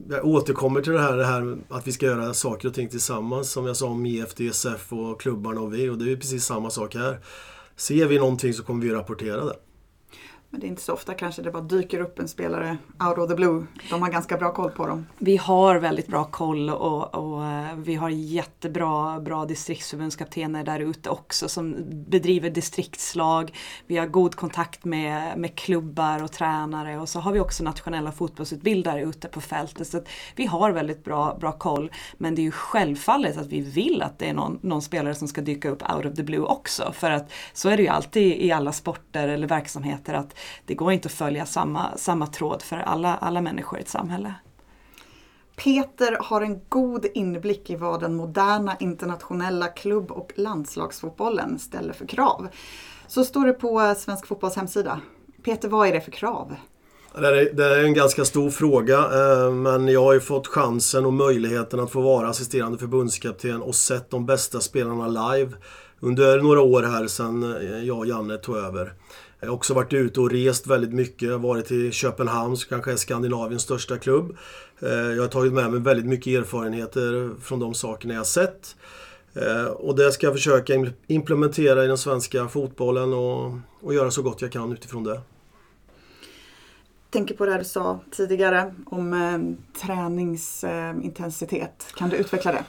Jag 0.10 0.26
återkommer 0.26 0.82
till 0.82 0.94
det 0.94 1.02
här, 1.02 1.18
det 1.18 1.26
här 1.26 1.58
att 1.70 1.88
vi 1.88 1.92
ska 1.92 2.06
göra 2.06 2.34
saker 2.34 2.68
och 2.68 2.74
ting 2.74 2.90
tillsammans, 2.90 3.52
som 3.52 3.66
jag 3.66 3.78
sa 3.78 3.88
om 3.88 4.06
IF, 4.06 4.36
DSF 4.36 4.94
och 4.94 5.22
klubbarna 5.22 5.62
och 5.62 5.74
vi. 5.74 5.90
Och 5.90 5.98
det 5.98 6.06
är 6.06 6.10
ju 6.10 6.18
precis 6.18 6.46
samma 6.46 6.70
sak 6.70 6.96
här. 6.96 7.20
Ser 7.76 8.06
vi 8.06 8.18
någonting 8.18 8.54
så 8.54 8.64
kommer 8.64 8.86
vi 8.86 8.94
rapportera 8.94 9.46
det. 9.46 9.56
Men 10.52 10.60
det 10.60 10.68
är 10.68 10.70
inte 10.70 10.82
så 10.82 10.94
ofta 10.94 11.14
kanske 11.14 11.42
det 11.42 11.52
bara 11.52 11.64
dyker 11.64 12.00
upp 12.00 12.20
en 12.20 12.28
spelare 12.28 12.78
out 13.08 13.18
of 13.18 13.30
the 13.30 13.36
blue. 13.36 13.66
De 13.90 14.02
har 14.02 14.10
ganska 14.10 14.38
bra 14.38 14.54
koll 14.54 14.72
på 14.72 14.88
dem. 14.88 15.06
Vi 15.18 15.38
har 15.38 15.76
väldigt 15.76 16.08
bra 16.08 16.24
koll 16.24 16.70
och, 16.70 17.16
och 17.16 17.46
eh, 17.46 17.76
vi 17.76 17.96
har 17.96 18.10
jättebra 18.10 19.20
bra 19.20 19.46
distriktsförbundskaptener 19.46 20.64
där 20.64 20.80
ute 20.80 21.10
också 21.10 21.50
som 21.50 21.76
bedriver 21.90 22.50
distriktslag. 22.50 23.58
Vi 23.88 23.98
har 23.98 24.08
god 24.08 24.36
kontakt 24.36 24.86
med, 24.86 25.38
med 25.38 25.56
klubbar 25.56 26.24
och 26.24 26.32
tränare 26.32 27.00
och 27.00 27.10
så 27.10 27.20
har 27.20 27.32
vi 27.32 27.40
också 27.40 27.64
nationella 27.64 28.12
fotbollsutbildare 28.12 29.02
ute 29.02 29.28
på 29.28 29.42
fältet. 29.42 29.88
Så 29.88 30.02
vi 30.36 30.46
har 30.46 30.72
väldigt 30.72 31.04
bra, 31.04 31.38
bra 31.40 31.52
koll. 31.52 31.92
Men 32.18 32.36
det 32.36 32.42
är 32.42 32.44
ju 32.44 32.52
självfallet 32.52 33.38
att 33.38 33.48
vi 33.48 33.62
vill 33.62 34.02
att 34.02 34.20
det 34.20 34.30
är 34.30 34.34
någon, 34.34 34.60
någon 34.62 34.82
spelare 34.82 35.16
som 35.16 35.28
ska 35.28 35.42
dyka 35.42 35.70
upp 35.70 35.96
out 35.96 36.06
of 36.06 36.16
the 36.16 36.24
blue 36.24 36.46
också. 36.46 36.92
För 36.94 37.12
att 37.12 37.32
så 37.54 37.70
är 37.70 37.78
det 37.78 37.84
ju 37.84 37.90
alltid 37.90 38.42
i 38.42 38.52
alla 38.52 38.72
sporter 38.72 39.28
eller 39.28 39.48
verksamheter 39.48 40.14
att 40.14 40.39
det 40.66 40.76
går 40.76 40.92
inte 40.92 41.06
att 41.06 41.12
följa 41.12 41.46
samma, 41.46 41.98
samma 41.98 42.28
tråd 42.28 42.62
för 42.62 42.78
alla, 42.78 43.18
alla 43.18 43.42
människor 43.42 43.80
i 43.80 43.82
ett 43.82 43.90
samhälle. 43.90 44.34
Peter 45.56 46.18
har 46.22 46.42
en 46.42 46.62
god 46.70 47.06
inblick 47.14 47.70
i 47.70 47.76
vad 47.76 48.00
den 48.00 48.16
moderna 48.16 48.76
internationella 48.80 49.68
klubb 49.68 50.12
och 50.12 50.32
landslagsfotbollen 50.36 51.60
ställer 51.60 51.94
för 51.94 52.06
krav. 52.06 52.48
Så 53.08 53.24
står 53.24 53.46
det 53.46 53.54
på 53.54 53.96
Svensk 53.98 54.28
Fotbolls 54.28 54.56
hemsida. 54.56 55.02
Peter, 55.44 55.70
vad 55.70 55.88
är 55.88 55.94
det 55.94 56.02
för 56.02 56.12
krav? 56.12 56.56
Det 57.54 57.66
är 57.66 57.84
en 57.84 57.94
ganska 57.94 58.26
stor 58.26 58.50
fråga 58.50 58.98
eh, 58.98 59.52
men 59.52 59.88
jag 59.88 60.04
har 60.04 60.14
ju 60.14 60.20
fått 60.20 60.48
chansen 60.48 61.06
och 61.06 61.14
möjligheten 61.14 61.80
att 61.80 61.92
få 61.92 62.02
vara 62.02 62.30
assisterande 62.30 62.78
förbundskapten 62.78 63.62
och 63.62 63.76
sett 63.76 64.10
de 64.10 64.26
bästa 64.26 64.60
spelarna 64.60 65.08
live 65.08 65.52
under 66.00 66.42
några 66.42 66.62
år 66.62 66.84
här 66.84 67.08
sedan 67.08 67.44
eh, 67.44 67.84
jag 67.84 67.98
och 67.98 68.06
Janne 68.06 68.38
tog 68.38 68.58
över. 68.58 68.94
Jag 69.40 69.50
har 69.50 69.56
också 69.56 69.74
varit 69.74 69.94
ute 69.94 70.20
och 70.20 70.32
rest 70.32 70.68
väldigt 70.68 70.94
mycket. 70.94 71.40
Varit 71.40 71.72
i 71.72 71.92
Köpenhamn 71.92 72.58
som 72.58 72.70
kanske 72.70 72.92
är 72.92 72.96
Skandinaviens 72.96 73.64
största 73.64 73.98
klubb. 73.98 74.38
Eh, 74.80 74.90
jag 74.90 75.22
har 75.22 75.28
tagit 75.28 75.54
med 75.54 75.72
mig 75.72 75.80
väldigt 75.80 76.06
mycket 76.06 76.40
erfarenheter 76.40 77.32
från 77.42 77.60
de 77.60 77.74
sakerna 77.74 78.14
jag 78.14 78.26
sett. 78.26 78.76
Eh, 79.34 79.66
och 79.66 79.96
det 79.96 80.12
ska 80.12 80.28
jag 80.28 80.34
försöka 80.34 80.74
implementera 81.08 81.84
i 81.84 81.88
den 81.88 81.98
svenska 81.98 82.48
fotbollen 82.48 83.14
och, 83.14 83.58
och 83.82 83.94
göra 83.94 84.12
så 84.12 84.22
gott 84.22 84.42
jag 84.42 84.52
kan 84.52 84.72
utifrån 84.72 85.04
det 85.04 85.14
Jag 85.14 85.22
tänker 87.10 87.36
på 87.36 87.46
det 87.46 87.58
du 87.58 87.64
sa 87.64 88.00
tidigare 88.12 88.74
om 88.86 89.58
träningsintensitet. 89.82 91.94
kan 91.98 92.10
du 92.10 92.16
utveckla 92.16 92.52
det? 92.52 92.64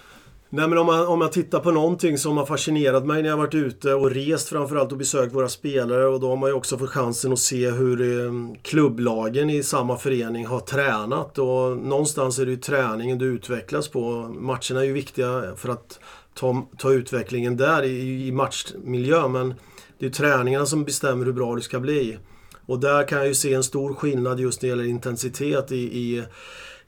Nej, 0.52 0.68
men 0.68 0.78
om, 0.78 0.86
man, 0.86 1.06
om 1.06 1.20
jag 1.20 1.32
tittar 1.32 1.60
på 1.60 1.70
någonting 1.70 2.18
som 2.18 2.36
har 2.36 2.46
fascinerat 2.46 3.06
mig 3.06 3.22
när 3.22 3.28
jag 3.28 3.36
varit 3.36 3.54
ute 3.54 3.94
och 3.94 4.10
rest 4.10 4.48
framförallt 4.48 4.92
och 4.92 4.98
besökt 4.98 5.34
våra 5.34 5.48
spelare 5.48 6.06
och 6.06 6.20
då 6.20 6.28
har 6.28 6.36
man 6.36 6.50
ju 6.50 6.54
också 6.54 6.78
fått 6.78 6.90
chansen 6.90 7.32
att 7.32 7.38
se 7.38 7.70
hur 7.70 8.00
eh, 8.00 8.32
klubblagen 8.62 9.50
i 9.50 9.62
samma 9.62 9.96
förening 9.96 10.46
har 10.46 10.60
tränat 10.60 11.38
och 11.38 11.76
någonstans 11.76 12.38
är 12.38 12.44
det 12.44 12.50
ju 12.50 12.56
träningen 12.56 13.18
du 13.18 13.26
utvecklas 13.26 13.88
på. 13.88 14.00
Matcherna 14.38 14.80
är 14.80 14.84
ju 14.84 14.92
viktiga 14.92 15.42
för 15.56 15.68
att 15.68 16.00
ta, 16.34 16.66
ta 16.78 16.92
utvecklingen 16.92 17.56
där 17.56 17.82
i, 17.82 18.26
i 18.26 18.32
matchmiljö 18.32 19.28
men 19.28 19.54
det 19.98 20.06
är 20.06 20.10
träningarna 20.10 20.66
som 20.66 20.84
bestämmer 20.84 21.24
hur 21.26 21.32
bra 21.32 21.54
du 21.54 21.62
ska 21.62 21.80
bli. 21.80 22.18
Och 22.66 22.80
där 22.80 23.08
kan 23.08 23.18
jag 23.18 23.26
ju 23.26 23.34
se 23.34 23.54
en 23.54 23.62
stor 23.62 23.94
skillnad 23.94 24.40
just 24.40 24.62
när 24.62 24.68
det 24.68 24.70
gäller 24.70 24.90
intensitet 24.90 25.72
i, 25.72 25.76
i 25.76 26.24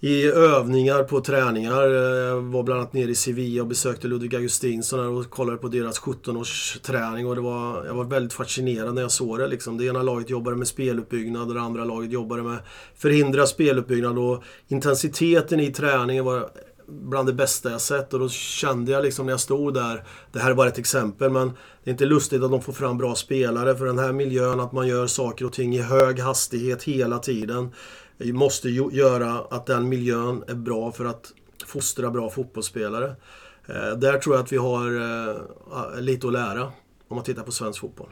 i 0.05 0.27
övningar 0.27 1.03
på 1.03 1.21
träningar. 1.21 1.83
Jag 1.83 2.41
var 2.41 2.63
bland 2.63 2.81
annat 2.81 2.93
nere 2.93 3.11
i 3.11 3.15
Sevilla 3.15 3.63
och 3.63 3.69
besökte 3.69 4.09
Ludvig 4.09 4.35
Augustinsson 4.35 5.19
och 5.19 5.31
kollade 5.31 5.59
på 5.59 5.69
deras 5.69 6.01
17-års 6.01 6.79
träning 6.83 7.27
och 7.27 7.35
det 7.35 7.41
var, 7.41 7.85
jag 7.87 7.95
var 7.95 8.05
väldigt 8.05 8.33
fascinerad 8.33 8.95
när 8.95 9.03
jag 9.03 9.11
såg 9.11 9.39
det. 9.39 9.47
Liksom. 9.47 9.79
Det 9.79 9.85
ena 9.85 10.03
laget 10.03 10.31
jobbade 10.31 10.57
med 10.57 10.69
speluppbyggnad 10.69 11.49
och 11.49 11.55
det 11.55 11.61
andra 11.61 11.85
laget 11.85 12.13
jobbade 12.13 12.43
med 12.43 12.59
förhindra 12.97 13.47
speluppbyggnad 13.47 14.19
och 14.19 14.43
intensiteten 14.69 15.61
i 15.61 15.73
träningen 15.73 16.25
var 16.25 16.49
bland 16.89 17.29
det 17.29 17.33
bästa 17.33 17.71
jag 17.71 17.81
sett 17.81 18.15
och 18.15 18.21
då 18.21 18.29
kände 18.29 18.93
jag 18.93 19.03
liksom 19.05 19.27
när 19.27 19.33
jag 19.33 19.41
stod 19.41 19.75
där, 19.75 20.05
det 20.33 20.39
här 20.39 20.51
är 20.51 20.55
bara 20.55 20.69
ett 20.69 20.79
exempel 20.79 21.31
men 21.31 21.49
det 21.85 21.91
är 21.91 21.93
inte 21.93 22.07
lustigt 22.07 22.43
att 22.43 22.51
de 22.51 22.63
får 22.63 22.73
fram 22.73 22.99
bra 22.99 23.15
spelare 23.15 23.77
för 23.77 23.87
den 23.87 23.99
här 23.99 24.13
miljön, 24.13 24.61
att 24.61 24.73
man 24.73 24.89
gör 24.89 25.07
saker 25.07 25.45
och 25.45 25.53
ting 25.53 25.75
i 25.75 25.83
hög 25.83 26.19
hastighet 26.19 26.83
hela 26.83 27.19
tiden 27.19 27.71
måste 28.33 28.69
göra 28.69 29.45
att 29.51 29.67
den 29.67 29.89
miljön 29.89 30.45
är 30.49 30.55
bra 30.55 30.93
för 30.93 31.05
att 31.05 31.33
fostra 31.67 32.11
bra 32.11 32.31
fotbollsspelare. 32.31 33.17
Eh, 33.67 33.99
där 33.99 34.19
tror 34.19 34.35
jag 34.35 34.43
att 34.43 34.53
vi 34.53 34.57
har 34.57 35.01
eh, 35.01 36.01
lite 36.01 36.27
att 36.27 36.33
lära 36.33 36.63
om 37.09 37.17
man 37.17 37.25
tittar 37.25 37.43
på 37.43 37.53
svensk 37.53 37.81
fotboll. 37.81 38.09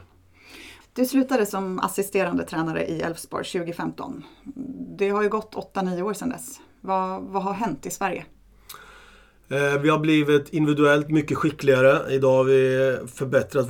Du 0.93 1.05
slutade 1.05 1.45
som 1.45 1.79
assisterande 1.79 2.43
tränare 2.43 2.85
i 2.85 3.01
Elfsborg 3.01 3.45
2015. 3.45 4.23
Det 4.97 5.09
har 5.09 5.23
ju 5.23 5.29
gått 5.29 5.55
8-9 5.73 6.01
år 6.01 6.13
sedan 6.13 6.29
dess. 6.29 6.59
Vad, 6.81 7.21
vad 7.21 7.43
har 7.43 7.53
hänt 7.53 7.85
i 7.85 7.89
Sverige? 7.89 8.25
Eh, 9.49 9.81
vi 9.81 9.89
har 9.89 9.99
blivit 9.99 10.49
individuellt 10.49 11.09
mycket 11.09 11.37
skickligare. 11.37 12.13
Idag 12.13 12.37
har 12.37 12.43
vi 12.43 12.97
förbättrat 13.07 13.69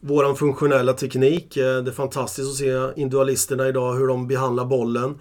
vår 0.00 0.34
funktionella 0.34 0.92
teknik. 0.92 1.54
Det 1.54 1.60
är 1.62 1.92
fantastiskt 1.92 2.48
att 2.48 2.56
se 2.56 3.00
individualisterna 3.00 3.68
idag, 3.68 3.94
hur 3.94 4.06
de 4.06 4.28
behandlar 4.28 4.64
bollen. 4.64 5.18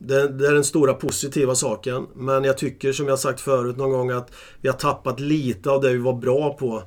Det, 0.00 0.28
det, 0.28 0.46
är 0.46 0.54
den 0.54 0.64
stora 0.64 0.94
positiva 0.94 1.54
saken. 1.54 2.06
Men 2.14 2.44
jag 2.44 2.58
tycker, 2.58 2.92
som 2.92 3.08
jag 3.08 3.18
sagt 3.18 3.40
förut 3.40 3.76
någon 3.76 3.90
gång, 3.90 4.10
att 4.10 4.30
vi 4.60 4.68
har 4.68 4.76
tappat 4.76 5.20
lite 5.20 5.70
av 5.70 5.80
det 5.80 5.92
vi 5.92 5.98
var 5.98 6.12
bra 6.12 6.54
på. 6.54 6.82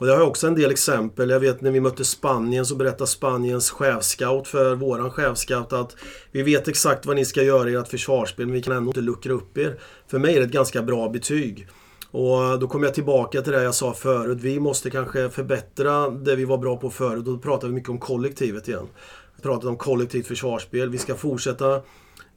Och 0.00 0.06
det 0.06 0.12
har 0.12 0.18
jag 0.18 0.28
också 0.28 0.46
en 0.46 0.54
del 0.54 0.70
exempel. 0.70 1.30
Jag 1.30 1.40
vet 1.40 1.60
när 1.60 1.70
vi 1.70 1.80
mötte 1.80 2.04
Spanien 2.04 2.66
så 2.66 2.76
berättade 2.76 3.06
Spaniens 3.06 3.70
chefscout 3.70 4.48
för 4.48 4.74
våran 4.74 5.10
chefscout 5.10 5.72
att 5.72 5.96
vi 6.32 6.42
vet 6.42 6.68
exakt 6.68 7.06
vad 7.06 7.16
ni 7.16 7.24
ska 7.24 7.42
göra 7.42 7.70
i 7.70 7.74
ert 7.74 7.88
försvarsspel 7.88 8.46
men 8.46 8.54
vi 8.54 8.62
kan 8.62 8.76
ändå 8.76 8.90
inte 8.90 9.00
luckra 9.00 9.32
upp 9.32 9.58
er. 9.58 9.80
För 10.10 10.18
mig 10.18 10.34
är 10.34 10.40
det 10.40 10.46
ett 10.46 10.52
ganska 10.52 10.82
bra 10.82 11.08
betyg. 11.08 11.68
Och 12.10 12.58
då 12.58 12.68
kommer 12.68 12.86
jag 12.86 12.94
tillbaka 12.94 13.42
till 13.42 13.52
det 13.52 13.62
jag 13.62 13.74
sa 13.74 13.94
förut. 13.94 14.38
Vi 14.40 14.60
måste 14.60 14.90
kanske 14.90 15.30
förbättra 15.30 16.10
det 16.10 16.36
vi 16.36 16.44
var 16.44 16.58
bra 16.58 16.76
på 16.76 16.90
förut. 16.90 17.24
Då 17.24 17.38
pratar 17.38 17.68
vi 17.68 17.74
mycket 17.74 17.90
om 17.90 17.98
kollektivet 17.98 18.68
igen. 18.68 18.88
Vi 19.36 19.42
pratar 19.42 19.68
om 19.68 19.76
kollektivt 19.76 20.26
försvarsspel. 20.26 20.90
Vi 20.90 20.98
ska 20.98 21.14
fortsätta 21.14 21.82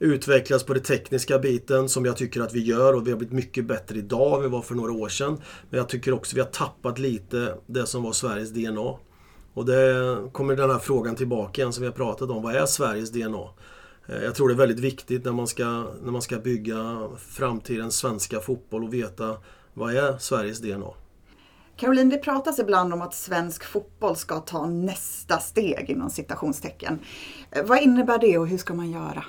utvecklas 0.04 0.64
på 0.64 0.74
den 0.74 0.82
tekniska 0.82 1.38
biten 1.38 1.88
som 1.88 2.04
jag 2.04 2.16
tycker 2.16 2.40
att 2.40 2.54
vi 2.54 2.60
gör 2.60 2.94
och 2.94 3.06
vi 3.06 3.10
har 3.10 3.18
blivit 3.18 3.34
mycket 3.34 3.64
bättre 3.64 3.98
idag 3.98 4.36
än 4.36 4.42
vi 4.42 4.48
var 4.48 4.62
för 4.62 4.74
några 4.74 4.92
år 4.92 5.08
sedan. 5.08 5.40
Men 5.70 5.78
jag 5.78 5.88
tycker 5.88 6.12
också 6.12 6.30
att 6.30 6.36
vi 6.36 6.40
har 6.40 6.48
tappat 6.48 6.98
lite 6.98 7.54
det 7.66 7.86
som 7.86 8.02
var 8.02 8.12
Sveriges 8.12 8.50
DNA. 8.50 8.94
Och 9.54 9.66
det 9.66 10.16
kommer 10.32 10.56
den 10.56 10.70
här 10.70 10.78
frågan 10.78 11.16
tillbaka 11.16 11.60
igen 11.60 11.72
som 11.72 11.82
vi 11.82 11.86
har 11.86 11.94
pratat 11.94 12.30
om. 12.30 12.42
Vad 12.42 12.54
är 12.54 12.66
Sveriges 12.66 13.10
DNA? 13.10 13.48
Eh, 14.06 14.24
jag 14.24 14.34
tror 14.34 14.48
det 14.48 14.54
är 14.54 14.58
väldigt 14.58 14.80
viktigt 14.80 15.24
när 15.24 15.32
man 15.32 15.46
ska, 15.46 15.64
när 16.02 16.12
man 16.12 16.22
ska 16.22 16.38
bygga 16.38 17.08
framtidens 17.28 17.96
svenska 17.96 18.40
fotboll 18.40 18.84
och 18.84 18.94
veta 18.94 19.36
vad 19.74 19.96
är 19.96 20.18
Sveriges 20.18 20.60
DNA? 20.60 21.03
Caroline, 21.76 22.10
det 22.10 22.18
pratas 22.18 22.58
ibland 22.58 22.92
om 22.92 23.02
att 23.02 23.14
svensk 23.14 23.64
fotboll 23.64 24.16
ska 24.16 24.40
ta 24.40 24.66
nästa 24.66 25.38
steg 25.38 25.90
inom 25.90 26.10
citationstecken. 26.10 26.98
Eh, 27.50 27.64
vad 27.64 27.82
innebär 27.82 28.18
det 28.18 28.38
och 28.38 28.48
hur 28.48 28.58
ska 28.58 28.74
man 28.74 28.90
göra? 28.90 29.24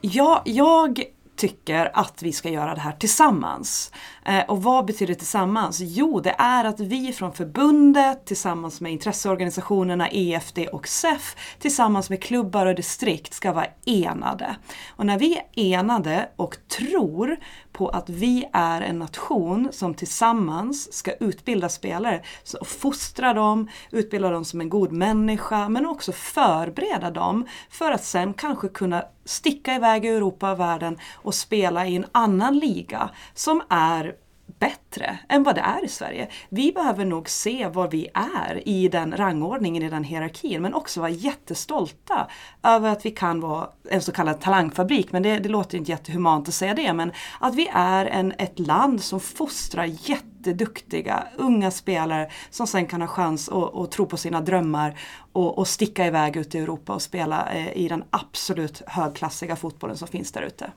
Ja, 0.00 0.42
jag 0.44 1.02
tycker 1.36 1.90
att 1.94 2.22
vi 2.22 2.32
ska 2.32 2.48
göra 2.48 2.74
det 2.74 2.80
här 2.80 2.92
tillsammans. 2.92 3.92
Eh, 4.26 4.44
och 4.48 4.62
vad 4.62 4.84
betyder 4.84 5.14
tillsammans? 5.14 5.80
Jo, 5.80 6.20
det 6.20 6.34
är 6.38 6.64
att 6.64 6.80
vi 6.80 7.12
från 7.12 7.32
förbundet 7.32 8.26
tillsammans 8.26 8.80
med 8.80 8.92
intresseorganisationerna 8.92 10.08
EFD 10.10 10.58
och 10.72 10.88
SEF 10.88 11.36
tillsammans 11.58 12.10
med 12.10 12.22
klubbar 12.22 12.66
och 12.66 12.74
distrikt 12.74 13.34
ska 13.34 13.52
vara 13.52 13.66
enade. 13.84 14.56
Och 14.96 15.06
när 15.06 15.18
vi 15.18 15.36
är 15.36 15.44
enade 15.54 16.28
och 16.36 16.56
tror 16.68 17.36
på 17.72 17.88
att 17.88 18.08
vi 18.08 18.48
är 18.52 18.80
en 18.80 18.98
nation 18.98 19.68
som 19.72 19.94
tillsammans 19.94 20.92
ska 20.92 21.12
utbilda 21.12 21.68
spelare 21.68 22.22
så 22.42 22.64
fostra 22.64 23.34
dem, 23.34 23.68
utbilda 23.90 24.30
dem 24.30 24.44
som 24.44 24.60
en 24.60 24.68
god 24.68 24.92
människa 24.92 25.68
men 25.68 25.86
också 25.86 26.12
förbereda 26.12 27.10
dem 27.10 27.46
för 27.70 27.92
att 27.92 28.04
sen 28.04 28.34
kanske 28.34 28.68
kunna 28.68 29.04
sticka 29.24 29.74
iväg 29.74 30.04
i 30.04 30.08
Europa 30.08 30.52
och 30.52 30.60
världen 30.60 30.98
och 31.14 31.34
spela 31.34 31.86
i 31.86 31.96
en 31.96 32.06
annan 32.12 32.58
liga 32.58 33.10
som 33.34 33.62
är 33.68 34.15
bättre 34.58 35.18
än 35.28 35.42
vad 35.42 35.54
det 35.54 35.60
är 35.60 35.84
i 35.84 35.88
Sverige. 35.88 36.28
Vi 36.48 36.72
behöver 36.72 37.04
nog 37.04 37.28
se 37.28 37.68
var 37.68 37.88
vi 37.88 38.08
är 38.14 38.68
i 38.68 38.88
den 38.88 39.16
rangordningen, 39.16 39.82
i 39.82 39.88
den 39.88 40.04
hierarkin, 40.04 40.62
men 40.62 40.74
också 40.74 41.00
vara 41.00 41.10
jättestolta 41.10 42.26
över 42.62 42.90
att 42.90 43.06
vi 43.06 43.10
kan 43.10 43.40
vara 43.40 43.68
en 43.90 44.02
så 44.02 44.12
kallad 44.12 44.40
talangfabrik. 44.40 45.12
Men 45.12 45.22
det, 45.22 45.38
det 45.38 45.48
låter 45.48 45.78
inte 45.78 45.90
jättehumant 45.90 46.48
att 46.48 46.54
säga 46.54 46.74
det, 46.74 46.92
men 46.92 47.12
att 47.40 47.54
vi 47.54 47.68
är 47.72 48.06
en, 48.06 48.32
ett 48.38 48.58
land 48.58 49.02
som 49.02 49.20
fostrar 49.20 49.84
jätteduktiga 49.84 51.26
unga 51.36 51.70
spelare 51.70 52.30
som 52.50 52.66
sen 52.66 52.86
kan 52.86 53.00
ha 53.00 53.08
chans 53.08 53.48
att, 53.48 53.76
att 53.76 53.90
tro 53.90 54.06
på 54.06 54.16
sina 54.16 54.40
drömmar 54.40 54.98
och, 55.32 55.58
och 55.58 55.68
sticka 55.68 56.06
iväg 56.06 56.36
ut 56.36 56.54
i 56.54 56.58
Europa 56.58 56.94
och 56.94 57.02
spela 57.02 57.52
eh, 57.52 57.76
i 57.76 57.88
den 57.88 58.04
absolut 58.10 58.82
högklassiga 58.86 59.56
fotbollen 59.56 59.96
som 59.96 60.08
finns 60.08 60.32
där 60.32 60.42
ute. 60.42 60.70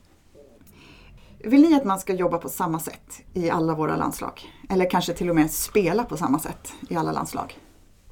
Vill 1.43 1.62
ni 1.62 1.75
att 1.75 1.86
man 1.86 2.00
ska 2.00 2.13
jobba 2.13 2.38
på 2.38 2.50
samma 2.50 2.79
sätt 2.79 3.22
i 3.34 3.50
alla 3.50 3.75
våra 3.75 3.96
landslag? 3.96 4.41
Eller 4.69 4.89
kanske 4.89 5.13
till 5.13 5.29
och 5.29 5.36
med 5.36 5.51
spela 5.51 6.03
på 6.03 6.17
samma 6.17 6.39
sätt 6.39 6.74
i 6.89 6.96
alla 6.96 7.12
landslag? 7.12 7.58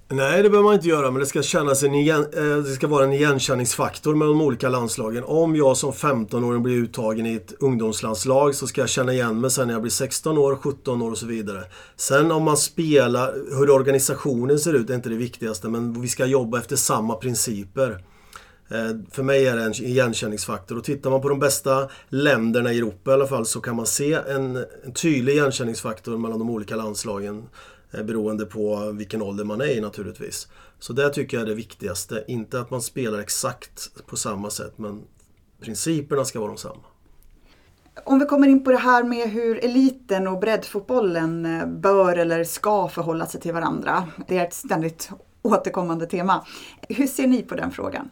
Nej, 0.09 0.43
det 0.43 0.49
behöver 0.49 0.63
man 0.63 0.75
inte 0.75 0.87
göra, 0.87 1.11
men 1.11 1.19
det 1.19 1.25
ska, 1.25 1.41
kännas 1.41 1.83
en 1.83 1.93
igen, 1.93 2.25
eh, 2.33 2.57
det 2.57 2.73
ska 2.73 2.87
vara 2.87 3.03
en 3.03 3.13
igenkänningsfaktor 3.13 4.15
med 4.15 4.27
de 4.27 4.41
olika 4.41 4.69
landslagen. 4.69 5.23
Om 5.23 5.55
jag 5.55 5.77
som 5.77 5.91
15-åring 5.91 6.63
blir 6.63 6.75
uttagen 6.75 7.25
i 7.25 7.33
ett 7.33 7.53
ungdomslandslag 7.59 8.55
så 8.55 8.67
ska 8.67 8.81
jag 8.81 8.89
känna 8.89 9.13
igen 9.13 9.41
mig 9.41 9.51
sen 9.51 9.67
när 9.67 9.73
jag 9.73 9.81
blir 9.81 9.91
16 9.91 10.37
år, 10.37 10.55
17 10.55 11.01
år 11.01 11.11
och 11.11 11.17
så 11.17 11.25
vidare. 11.25 11.63
Sen 11.95 12.31
om 12.31 12.43
man 12.43 12.57
spelar, 12.57 13.33
hur 13.59 13.69
organisationen 13.69 14.59
ser 14.59 14.73
ut 14.73 14.89
är 14.89 14.95
inte 14.95 15.09
det 15.09 15.15
viktigaste, 15.15 15.69
men 15.69 16.01
vi 16.01 16.07
ska 16.07 16.25
jobba 16.25 16.59
efter 16.59 16.75
samma 16.75 17.15
principer. 17.15 18.03
Eh, 18.69 18.89
för 19.11 19.23
mig 19.23 19.47
är 19.47 19.55
det 19.55 19.63
en 19.63 19.73
igenkänningsfaktor 19.73 20.77
och 20.77 20.83
tittar 20.83 21.09
man 21.09 21.21
på 21.21 21.29
de 21.29 21.39
bästa 21.39 21.89
länderna 22.09 22.73
i 22.73 22.77
Europa 22.77 23.11
i 23.11 23.13
alla 23.13 23.27
fall 23.27 23.45
så 23.45 23.61
kan 23.61 23.75
man 23.75 23.85
se 23.85 24.13
en, 24.13 24.65
en 24.83 24.93
tydlig 24.93 25.33
igenkänningsfaktor 25.33 26.17
mellan 26.17 26.39
de 26.39 26.49
olika 26.49 26.75
landslagen 26.75 27.49
eh, 27.91 28.03
beroende 28.03 28.45
på 28.45 28.91
vilken 28.91 29.21
ålder 29.21 29.43
man 29.43 29.61
är 29.61 29.77
i 29.77 29.81
naturligtvis. 29.81 30.47
Så 30.79 30.93
det 30.93 31.09
tycker 31.09 31.37
jag 31.37 31.43
är 31.43 31.49
det 31.49 31.55
viktigaste. 31.55 32.23
Inte 32.27 32.59
att 32.59 32.71
man 32.71 32.81
spelar 32.81 33.19
exakt 33.19 33.89
på 34.05 34.17
samma 34.17 34.49
sätt 34.49 34.73
men 34.77 35.03
principerna 35.61 36.25
ska 36.25 36.39
vara 36.39 36.49
de 36.49 36.57
samma. 36.57 36.83
Om 38.03 38.19
vi 38.19 38.25
kommer 38.25 38.47
in 38.47 38.63
på 38.63 38.71
det 38.71 38.77
här 38.77 39.03
med 39.03 39.29
hur 39.29 39.65
eliten 39.65 40.27
och 40.27 40.39
breddfotbollen 40.39 41.45
eh, 41.45 41.67
bör 41.67 42.17
eller 42.17 42.43
ska 42.43 42.87
förhålla 42.87 43.25
sig 43.25 43.41
till 43.41 43.53
varandra. 43.53 44.07
Det 44.27 44.37
är 44.37 44.43
ett 44.47 44.53
ständigt 44.53 45.09
återkommande 45.41 46.05
tema. 46.07 46.45
Hur 46.89 47.07
ser 47.07 47.27
ni 47.27 47.43
på 47.43 47.55
den 47.55 47.71
frågan? 47.71 48.09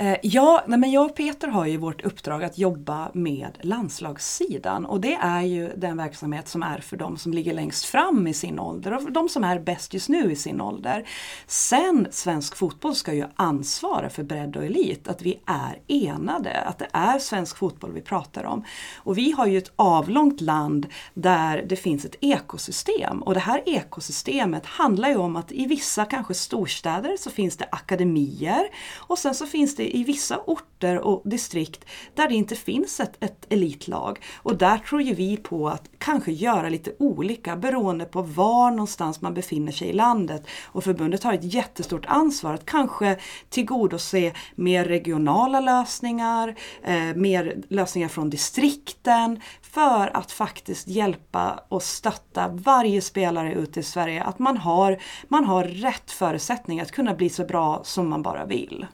Eh, 0.00 0.16
ja, 0.22 0.64
nej 0.66 0.78
men 0.78 0.90
jag 0.90 1.06
och 1.06 1.16
Peter 1.16 1.48
har 1.48 1.66
ju 1.66 1.76
vårt 1.76 2.04
uppdrag 2.04 2.44
att 2.44 2.58
jobba 2.58 3.10
med 3.14 3.58
landslagssidan 3.60 4.86
och 4.86 5.00
det 5.00 5.14
är 5.14 5.42
ju 5.42 5.72
den 5.76 5.96
verksamhet 5.96 6.48
som 6.48 6.62
är 6.62 6.78
för 6.78 6.96
de 6.96 7.16
som 7.16 7.32
ligger 7.32 7.54
längst 7.54 7.84
fram 7.84 8.26
i 8.26 8.34
sin 8.34 8.58
ålder 8.58 8.92
och 8.92 9.02
för 9.02 9.10
de 9.10 9.28
som 9.28 9.44
är 9.44 9.58
bäst 9.58 9.94
just 9.94 10.08
nu 10.08 10.32
i 10.32 10.36
sin 10.36 10.60
ålder. 10.60 11.08
Sen 11.46 12.08
svensk 12.10 12.56
fotboll 12.56 12.94
ska 12.94 13.12
ju 13.12 13.24
ansvara 13.36 14.10
för 14.10 14.22
bredd 14.22 14.56
och 14.56 14.64
elit, 14.64 15.08
att 15.08 15.22
vi 15.22 15.40
är 15.46 15.78
enade, 15.88 16.60
att 16.60 16.78
det 16.78 16.88
är 16.92 17.18
svensk 17.18 17.56
fotboll 17.56 17.92
vi 17.92 18.00
pratar 18.00 18.44
om. 18.44 18.64
Och 18.96 19.18
vi 19.18 19.30
har 19.30 19.46
ju 19.46 19.58
ett 19.58 19.72
avlångt 19.76 20.40
land 20.40 20.86
där 21.14 21.64
det 21.68 21.76
finns 21.76 22.04
ett 22.04 22.16
ekosystem 22.20 23.22
och 23.22 23.34
det 23.34 23.40
här 23.40 23.62
ekosystemet 23.66 24.66
handlar 24.66 25.08
ju 25.08 25.16
om 25.16 25.36
att 25.36 25.52
i 25.52 25.66
vissa 25.66 26.04
kanske 26.04 26.34
storstäder 26.34 27.16
så 27.16 27.30
finns 27.30 27.56
det 27.56 27.68
akademier 27.72 28.68
och 28.96 29.18
sen 29.18 29.34
så 29.34 29.46
finns 29.46 29.76
det 29.76 29.89
i 29.90 30.04
vissa 30.04 30.38
orter 30.46 30.98
och 30.98 31.22
distrikt 31.24 31.84
där 32.14 32.28
det 32.28 32.34
inte 32.34 32.56
finns 32.56 33.00
ett, 33.00 33.24
ett 33.24 33.46
elitlag. 33.48 34.18
Och 34.36 34.56
där 34.56 34.78
tror 34.78 35.02
ju 35.02 35.14
vi 35.14 35.36
på 35.36 35.68
att 35.68 35.90
kanske 35.98 36.32
göra 36.32 36.68
lite 36.68 36.92
olika 36.98 37.56
beroende 37.56 38.04
på 38.04 38.22
var 38.22 38.70
någonstans 38.70 39.20
man 39.20 39.34
befinner 39.34 39.72
sig 39.72 39.88
i 39.88 39.92
landet. 39.92 40.46
Och 40.64 40.84
förbundet 40.84 41.24
har 41.24 41.32
ett 41.32 41.54
jättestort 41.54 42.06
ansvar 42.06 42.54
att 42.54 42.66
kanske 42.66 43.16
tillgodose 43.48 44.32
mer 44.54 44.84
regionala 44.84 45.60
lösningar, 45.60 46.54
eh, 46.82 47.14
mer 47.16 47.62
lösningar 47.68 48.08
från 48.08 48.30
distrikten 48.30 49.40
för 49.62 50.16
att 50.16 50.32
faktiskt 50.32 50.88
hjälpa 50.88 51.64
och 51.68 51.82
stötta 51.82 52.48
varje 52.48 53.00
spelare 53.00 53.54
ute 53.54 53.80
i 53.80 53.82
Sverige. 53.82 54.22
Att 54.22 54.38
man 54.38 54.56
har, 54.56 54.98
man 55.28 55.44
har 55.44 55.64
rätt 55.64 56.10
förutsättningar 56.10 56.84
att 56.84 56.92
kunna 56.92 57.14
bli 57.14 57.28
så 57.28 57.44
bra 57.44 57.80
som 57.84 58.08
man 58.08 58.22
bara 58.22 58.44
vill. 58.44 58.86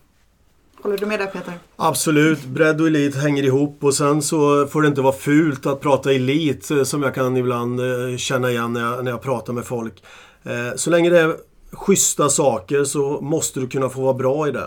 Håller 0.82 0.98
du 0.98 1.06
med 1.06 1.20
där 1.20 1.26
Peter? 1.26 1.54
Absolut, 1.76 2.44
bredd 2.44 2.80
och 2.80 2.86
elit 2.86 3.16
hänger 3.16 3.42
ihop 3.42 3.84
och 3.84 3.94
sen 3.94 4.22
så 4.22 4.66
får 4.66 4.82
det 4.82 4.88
inte 4.88 5.00
vara 5.00 5.12
fult 5.12 5.66
att 5.66 5.80
prata 5.80 6.12
elit 6.12 6.70
eh, 6.70 6.82
som 6.82 7.02
jag 7.02 7.14
kan 7.14 7.36
ibland 7.36 7.80
eh, 7.80 8.16
känna 8.16 8.50
igen 8.50 8.72
när 8.72 8.80
jag, 8.80 9.04
när 9.04 9.10
jag 9.10 9.22
pratar 9.22 9.52
med 9.52 9.64
folk. 9.64 10.02
Eh, 10.42 10.76
så 10.76 10.90
länge 10.90 11.10
det 11.10 11.20
är 11.20 11.36
schyssta 11.72 12.28
saker 12.28 12.84
så 12.84 13.20
måste 13.20 13.60
du 13.60 13.68
kunna 13.68 13.88
få 13.88 14.00
vara 14.00 14.14
bra 14.14 14.48
i 14.48 14.50
det. 14.50 14.66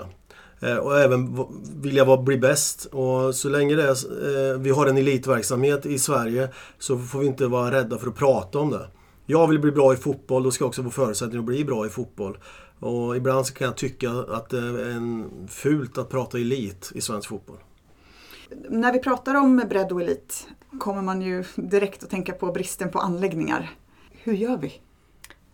Och 0.81 0.99
även 0.99 1.45
vilja 1.81 2.05
vara, 2.05 2.21
bli 2.21 2.37
bäst. 2.37 2.85
Och 2.85 3.35
så 3.35 3.49
länge 3.49 3.75
det 3.75 3.83
är, 3.83 4.57
vi 4.57 4.69
har 4.69 4.87
en 4.87 4.97
elitverksamhet 4.97 5.85
i 5.85 5.99
Sverige 5.99 6.49
så 6.79 6.97
får 6.97 7.19
vi 7.19 7.25
inte 7.25 7.47
vara 7.47 7.71
rädda 7.71 7.97
för 7.97 8.07
att 8.07 8.15
prata 8.15 8.59
om 8.59 8.71
det. 8.71 8.87
Jag 9.25 9.47
vill 9.47 9.59
bli 9.59 9.71
bra 9.71 9.93
i 9.93 9.95
fotboll, 9.95 10.43
då 10.43 10.51
ska 10.51 10.63
jag 10.63 10.67
också 10.67 10.83
få 10.83 10.89
förutsättningar 10.89 11.39
att 11.39 11.45
bli 11.45 11.65
bra 11.65 11.85
i 11.85 11.89
fotboll. 11.89 12.37
Och 12.79 13.17
ibland 13.17 13.45
så 13.45 13.53
kan 13.53 13.65
jag 13.65 13.77
tycka 13.77 14.11
att 14.11 14.49
det 14.49 14.57
är 14.57 14.89
en 14.89 15.31
fult 15.47 15.97
att 15.97 16.09
prata 16.09 16.37
elit 16.37 16.91
i 16.95 17.01
svensk 17.01 17.29
fotboll. 17.29 17.57
När 18.69 18.93
vi 18.93 18.99
pratar 18.99 19.35
om 19.35 19.63
bredd 19.69 19.91
och 19.91 20.01
elit 20.01 20.47
kommer 20.79 21.01
man 21.01 21.21
ju 21.21 21.43
direkt 21.55 22.03
att 22.03 22.09
tänka 22.09 22.33
på 22.33 22.51
bristen 22.51 22.91
på 22.91 22.99
anläggningar. 22.99 23.69
Hur 24.11 24.33
gör 24.33 24.57
vi? 24.57 24.81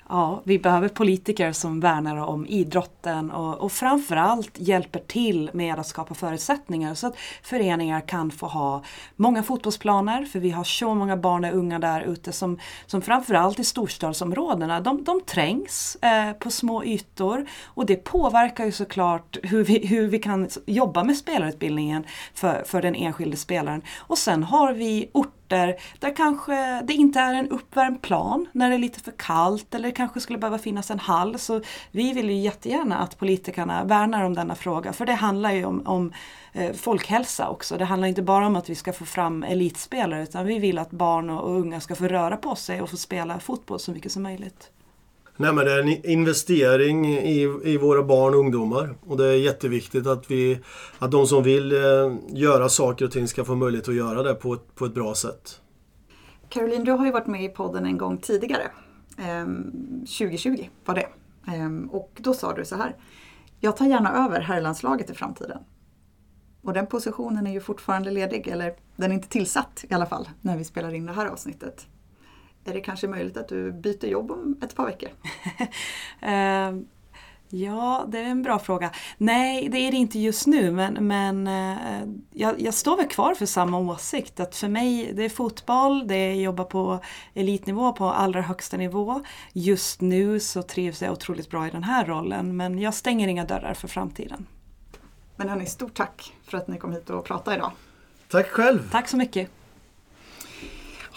Ja, 0.09 0.41
vi 0.43 0.59
behöver 0.59 0.87
politiker 0.89 1.51
som 1.51 1.79
värnar 1.79 2.17
om 2.17 2.47
idrotten 2.47 3.31
och, 3.31 3.57
och 3.57 3.71
framförallt 3.71 4.51
hjälper 4.55 4.99
till 4.99 5.49
med 5.53 5.79
att 5.79 5.87
skapa 5.87 6.13
förutsättningar 6.13 6.93
så 6.93 7.07
att 7.07 7.17
föreningar 7.43 8.01
kan 8.01 8.31
få 8.31 8.47
ha 8.47 8.83
många 9.15 9.43
fotbollsplaner, 9.43 10.25
för 10.25 10.39
vi 10.39 10.51
har 10.51 10.63
så 10.63 10.95
många 10.95 11.17
barn 11.17 11.45
och 11.45 11.55
unga 11.55 11.79
där 11.79 12.01
ute 12.01 12.31
som, 12.31 12.59
som 12.85 13.01
framförallt 13.01 13.59
i 13.59 13.63
storstadsområdena, 13.63 14.81
de, 14.81 15.03
de 15.03 15.21
trängs 15.21 15.97
eh, 16.01 16.33
på 16.33 16.51
små 16.51 16.83
ytor 16.83 17.45
och 17.63 17.85
det 17.85 17.95
påverkar 17.95 18.65
ju 18.65 18.71
såklart 18.71 19.37
hur 19.43 19.63
vi, 19.63 19.87
hur 19.87 20.07
vi 20.07 20.19
kan 20.19 20.49
jobba 20.65 21.03
med 21.03 21.17
spelarutbildningen 21.17 22.05
för, 22.33 22.63
för 22.65 22.81
den 22.81 22.95
enskilde 22.95 23.37
spelaren. 23.37 23.81
Och 23.97 24.17
sen 24.17 24.43
har 24.43 24.73
vi 24.73 25.09
orter 25.13 25.34
orter 25.45 25.75
där 25.99 26.15
kanske 26.15 26.81
det 26.81 26.93
inte 26.93 27.19
är 27.19 27.33
en 27.33 27.49
uppvärmd 27.49 28.01
plan 28.01 28.47
när 28.51 28.69
det 28.69 28.75
är 28.75 28.79
lite 28.79 28.99
för 28.99 29.11
kallt 29.11 29.75
eller 29.75 29.87
det 29.87 29.95
kanske 29.95 30.19
skulle 30.19 30.39
behöva 30.39 30.57
finnas 30.57 30.91
en 30.91 30.99
hall. 30.99 31.39
Så 31.39 31.61
vi 31.91 32.13
vill 32.13 32.29
ju 32.29 32.35
jättegärna 32.35 32.97
att 32.97 33.19
politikerna 33.19 33.83
värnar 33.83 34.23
om 34.23 34.33
denna 34.33 34.55
fråga 34.55 34.93
för 34.93 35.05
det 35.05 35.13
handlar 35.13 35.51
ju 35.51 35.65
om, 35.65 35.81
om 35.85 36.13
eh, 36.53 36.73
folkhälsa 36.73 37.49
också. 37.49 37.77
Det 37.77 37.85
handlar 37.85 38.07
inte 38.07 38.21
bara 38.21 38.47
om 38.47 38.55
att 38.55 38.69
vi 38.69 38.75
ska 38.75 38.93
få 38.93 39.05
fram 39.05 39.43
elitspelare 39.43 40.23
utan 40.23 40.45
vi 40.45 40.59
vill 40.59 40.77
att 40.77 40.91
barn 40.91 41.29
och 41.29 41.49
unga 41.49 41.81
ska 41.81 41.95
få 41.95 42.07
röra 42.07 42.37
på 42.37 42.55
sig 42.55 42.81
och 42.81 42.89
få 42.89 42.97
spela 42.97 43.39
fotboll 43.39 43.79
så 43.79 43.91
mycket 43.91 44.11
som 44.11 44.23
möjligt. 44.23 44.71
Nej, 45.37 45.53
men 45.53 45.65
det 45.65 45.71
är 45.71 45.79
en 45.79 46.05
investering 46.05 47.07
i, 47.07 47.61
i 47.63 47.77
våra 47.77 48.03
barn 48.03 48.33
och 48.33 48.39
ungdomar. 48.39 48.95
Och 49.07 49.17
det 49.17 49.25
är 49.25 49.37
jätteviktigt 49.37 50.07
att, 50.07 50.31
vi, 50.31 50.59
att 50.99 51.11
de 51.11 51.27
som 51.27 51.43
vill 51.43 51.71
eh, 51.71 52.13
göra 52.29 52.69
saker 52.69 53.05
och 53.05 53.11
ting 53.11 53.27
ska 53.27 53.45
få 53.45 53.55
möjlighet 53.55 53.89
att 53.89 53.95
göra 53.95 54.23
det 54.23 54.33
på 54.33 54.53
ett, 54.53 54.75
på 54.75 54.85
ett 54.85 54.93
bra 54.93 55.15
sätt. 55.15 55.61
Caroline, 56.49 56.83
du 56.83 56.91
har 56.91 57.05
ju 57.05 57.11
varit 57.11 57.27
med 57.27 57.43
i 57.43 57.49
podden 57.49 57.85
en 57.85 57.97
gång 57.97 58.17
tidigare. 58.17 58.71
Ehm, 59.17 59.71
2020 59.99 60.67
var 60.85 60.95
det. 60.95 61.07
Ehm, 61.47 61.89
och 61.89 62.11
då 62.17 62.33
sa 62.33 62.53
du 62.53 62.65
så 62.65 62.75
här. 62.75 62.95
Jag 63.59 63.77
tar 63.77 63.85
gärna 63.85 64.25
över 64.25 64.41
herrlandslaget 64.41 65.09
i 65.09 65.13
framtiden. 65.13 65.59
Och 66.61 66.73
den 66.73 66.87
positionen 66.87 67.47
är 67.47 67.51
ju 67.51 67.61
fortfarande 67.61 68.11
ledig, 68.11 68.47
eller 68.47 68.73
den 68.95 69.11
är 69.11 69.15
inte 69.15 69.29
tillsatt 69.29 69.85
i 69.89 69.93
alla 69.93 70.05
fall, 70.05 70.29
när 70.41 70.57
vi 70.57 70.63
spelar 70.63 70.93
in 70.93 71.05
det 71.05 71.13
här 71.13 71.25
avsnittet. 71.25 71.87
Är 72.67 72.73
det 72.73 72.81
kanske 72.81 73.07
möjligt 73.07 73.37
att 73.37 73.47
du 73.47 73.71
byter 73.71 74.05
jobb 74.05 74.31
om 74.31 74.57
ett 74.61 74.75
par 74.75 74.85
veckor? 74.85 75.09
uh, 76.23 76.81
ja, 77.61 78.05
det 78.07 78.19
är 78.19 78.23
en 78.23 78.43
bra 78.43 78.59
fråga. 78.59 78.91
Nej, 79.17 79.69
det 79.69 79.77
är 79.77 79.91
det 79.91 79.97
inte 79.97 80.19
just 80.19 80.47
nu 80.47 80.71
men, 80.71 81.07
men 81.07 81.47
uh, 81.47 82.07
jag, 82.31 82.61
jag, 82.61 82.73
står 82.73 82.97
väl 82.97 83.07
kvar 83.07 83.33
för 83.33 83.45
samma 83.45 83.79
åsikt. 83.79 84.39
Att 84.39 84.55
för 84.55 84.67
mig, 84.67 85.11
det 85.13 85.25
är 85.25 85.29
fotboll, 85.29 86.07
det 86.07 86.15
är 86.15 86.33
jobba 86.33 86.63
på 86.63 86.99
elitnivå 87.33 87.93
på 87.93 88.05
allra 88.05 88.41
högsta 88.41 88.77
nivå. 88.77 89.21
Just 89.53 90.01
nu 90.01 90.39
så 90.39 90.63
trivs 90.63 91.01
jag 91.01 91.11
otroligt 91.11 91.49
bra 91.49 91.67
i 91.67 91.69
den 91.69 91.83
här 91.83 92.05
rollen 92.05 92.57
men 92.57 92.79
jag 92.79 92.93
stänger 92.93 93.27
inga 93.27 93.45
dörrar 93.45 93.73
för 93.73 93.87
framtiden. 93.87 94.47
Men 95.35 95.49
hörni, 95.49 95.65
stort 95.65 95.93
tack 95.93 96.33
för 96.43 96.57
att 96.57 96.67
ni 96.67 96.77
kom 96.77 96.91
hit 96.91 97.09
och 97.09 97.25
pratade 97.25 97.57
idag. 97.57 97.71
Tack 98.31 98.47
själv! 98.47 98.89
Tack 98.91 99.07
så 99.07 99.17
mycket! 99.17 99.64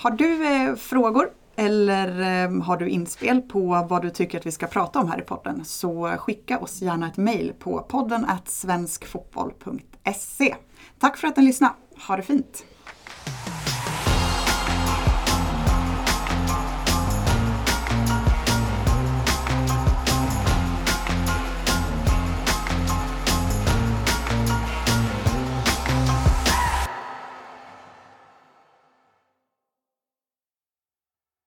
Har 0.01 0.11
du 0.11 0.47
eh, 0.47 0.75
frågor 0.75 1.31
eller 1.57 2.21
eh, 2.21 2.63
har 2.63 2.77
du 2.77 2.89
inspel 2.89 3.43
på 3.43 3.87
vad 3.91 4.03
du 4.03 4.11
tycker 4.11 4.39
att 4.39 4.47
vi 4.47 4.53
ska 4.53 4.67
prata 4.67 5.01
om 5.01 5.09
här 5.09 5.19
i 5.19 5.23
podden 5.23 5.65
så 5.65 6.15
skicka 6.19 6.59
oss 6.59 6.83
gärna 6.83 7.09
ett 7.09 7.17
mejl 7.17 7.53
på 7.59 7.79
podden 7.79 8.25
svenskfotboll.se. 8.49 10.55
Tack 10.99 11.17
för 11.17 11.29
att 11.29 11.37
ni 11.37 11.43
lyssnade. 11.43 11.75
Ha 12.09 12.17
det 12.17 12.23
fint! 12.23 12.65